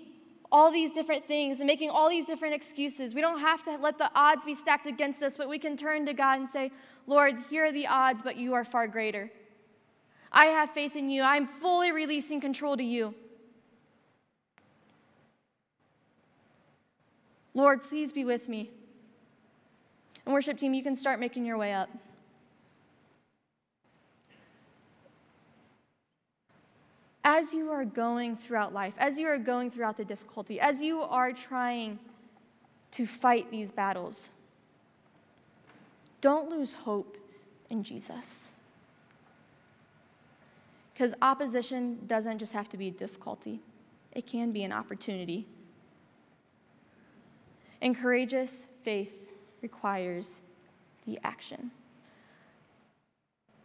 all 0.51 0.69
these 0.69 0.91
different 0.91 1.25
things 1.27 1.61
and 1.61 1.65
making 1.65 1.89
all 1.89 2.11
these 2.11 2.27
different 2.27 2.53
excuses. 2.53 3.15
We 3.15 3.21
don't 3.21 3.39
have 3.39 3.63
to 3.63 3.77
let 3.77 3.97
the 3.97 4.11
odds 4.13 4.45
be 4.45 4.53
stacked 4.53 4.85
against 4.85 5.23
us, 5.23 5.35
but 5.35 5.49
we 5.49 5.57
can 5.57 5.75
turn 5.75 6.05
to 6.05 6.13
God 6.13 6.37
and 6.37 6.47
say, 6.47 6.71
Lord, 7.07 7.39
here 7.49 7.65
are 7.65 7.71
the 7.71 7.87
odds, 7.87 8.21
but 8.21 8.35
you 8.35 8.53
are 8.53 8.63
far 8.63 8.87
greater. 8.87 9.31
I 10.31 10.45
have 10.45 10.69
faith 10.69 10.95
in 10.95 11.09
you. 11.09 11.23
I'm 11.23 11.45
fully 11.45 11.91
releasing 11.91 12.39
control 12.39 12.77
to 12.77 12.83
you. 12.83 13.13
Lord, 17.53 17.83
please 17.83 18.13
be 18.13 18.23
with 18.23 18.47
me. 18.47 18.69
And, 20.25 20.33
worship 20.33 20.57
team, 20.57 20.73
you 20.73 20.83
can 20.83 20.95
start 20.95 21.19
making 21.19 21.45
your 21.45 21.57
way 21.57 21.73
up. 21.73 21.89
As 27.23 27.53
you 27.53 27.69
are 27.71 27.85
going 27.85 28.35
throughout 28.35 28.73
life, 28.73 28.93
as 28.97 29.17
you 29.17 29.27
are 29.27 29.37
going 29.37 29.69
throughout 29.69 29.97
the 29.97 30.05
difficulty, 30.05 30.59
as 30.59 30.81
you 30.81 31.01
are 31.01 31.31
trying 31.33 31.99
to 32.91 33.05
fight 33.05 33.51
these 33.51 33.71
battles, 33.71 34.29
don't 36.19 36.49
lose 36.49 36.73
hope 36.73 37.17
in 37.69 37.83
Jesus. 37.83 38.50
Because 41.01 41.15
opposition 41.23 41.97
doesn't 42.05 42.37
just 42.37 42.53
have 42.53 42.69
to 42.69 42.77
be 42.77 42.89
a 42.89 42.91
difficulty, 42.91 43.59
it 44.11 44.27
can 44.27 44.51
be 44.51 44.61
an 44.61 44.71
opportunity. 44.71 45.47
And 47.81 47.97
courageous 47.97 48.67
faith 48.83 49.31
requires 49.63 50.41
the 51.07 51.17
action. 51.23 51.71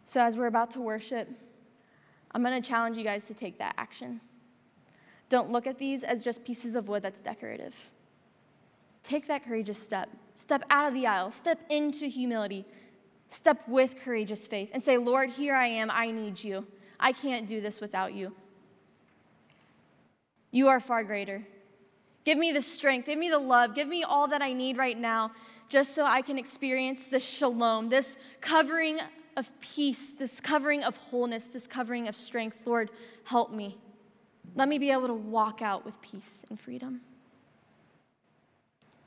So, 0.07 0.19
as 0.19 0.35
we're 0.35 0.47
about 0.47 0.71
to 0.71 0.81
worship, 0.81 1.29
I'm 2.31 2.41
going 2.41 2.59
to 2.59 2.67
challenge 2.67 2.97
you 2.97 3.03
guys 3.03 3.27
to 3.27 3.35
take 3.35 3.59
that 3.59 3.75
action. 3.77 4.19
Don't 5.29 5.51
look 5.51 5.67
at 5.67 5.77
these 5.77 6.03
as 6.03 6.23
just 6.23 6.43
pieces 6.43 6.73
of 6.73 6.87
wood 6.87 7.03
that's 7.03 7.21
decorative. 7.21 7.75
Take 9.03 9.27
that 9.27 9.45
courageous 9.45 9.79
step. 9.79 10.09
Step 10.37 10.63
out 10.71 10.87
of 10.87 10.95
the 10.95 11.05
aisle. 11.05 11.29
Step 11.29 11.59
into 11.69 12.07
humility. 12.07 12.65
Step 13.29 13.61
with 13.67 13.95
courageous 14.03 14.47
faith 14.47 14.71
and 14.73 14.81
say, 14.81 14.97
Lord, 14.97 15.29
here 15.29 15.53
I 15.53 15.67
am. 15.67 15.91
I 15.91 16.09
need 16.09 16.43
you. 16.43 16.65
I 16.99 17.11
can't 17.11 17.47
do 17.47 17.61
this 17.61 17.79
without 17.79 18.13
you. 18.13 18.33
You 20.51 20.67
are 20.69 20.79
far 20.79 21.03
greater. 21.03 21.45
Give 22.23 22.37
me 22.37 22.51
the 22.51 22.61
strength, 22.61 23.05
give 23.05 23.19
me 23.19 23.29
the 23.29 23.39
love, 23.39 23.75
give 23.75 23.87
me 23.87 24.03
all 24.03 24.27
that 24.27 24.41
I 24.41 24.53
need 24.53 24.77
right 24.77 24.97
now 24.97 25.31
just 25.69 25.93
so 25.93 26.05
I 26.05 26.21
can 26.21 26.37
experience 26.37 27.05
this 27.05 27.27
shalom, 27.27 27.89
this 27.89 28.17
covering 28.41 28.99
of 29.35 29.51
peace, 29.59 30.11
this 30.17 30.39
covering 30.39 30.83
of 30.83 30.95
wholeness, 30.97 31.47
this 31.47 31.67
covering 31.67 32.07
of 32.07 32.15
strength. 32.15 32.57
Lord, 32.65 32.89
help 33.25 33.51
me. 33.51 33.77
Let 34.55 34.67
me 34.69 34.79
be 34.79 34.91
able 34.91 35.07
to 35.07 35.13
walk 35.13 35.61
out 35.61 35.85
with 35.85 36.01
peace 36.01 36.43
and 36.49 36.59
freedom. 36.59 37.01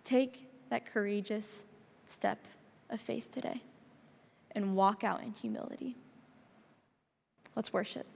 Take 0.04 0.48
that 0.68 0.86
courageous 0.86 1.64
step 2.08 2.38
of 2.90 3.00
faith 3.00 3.32
today 3.32 3.62
and 4.52 4.76
walk 4.76 5.02
out 5.02 5.22
in 5.22 5.32
humility. 5.32 5.96
Let's 7.60 7.74
worship. 7.74 8.06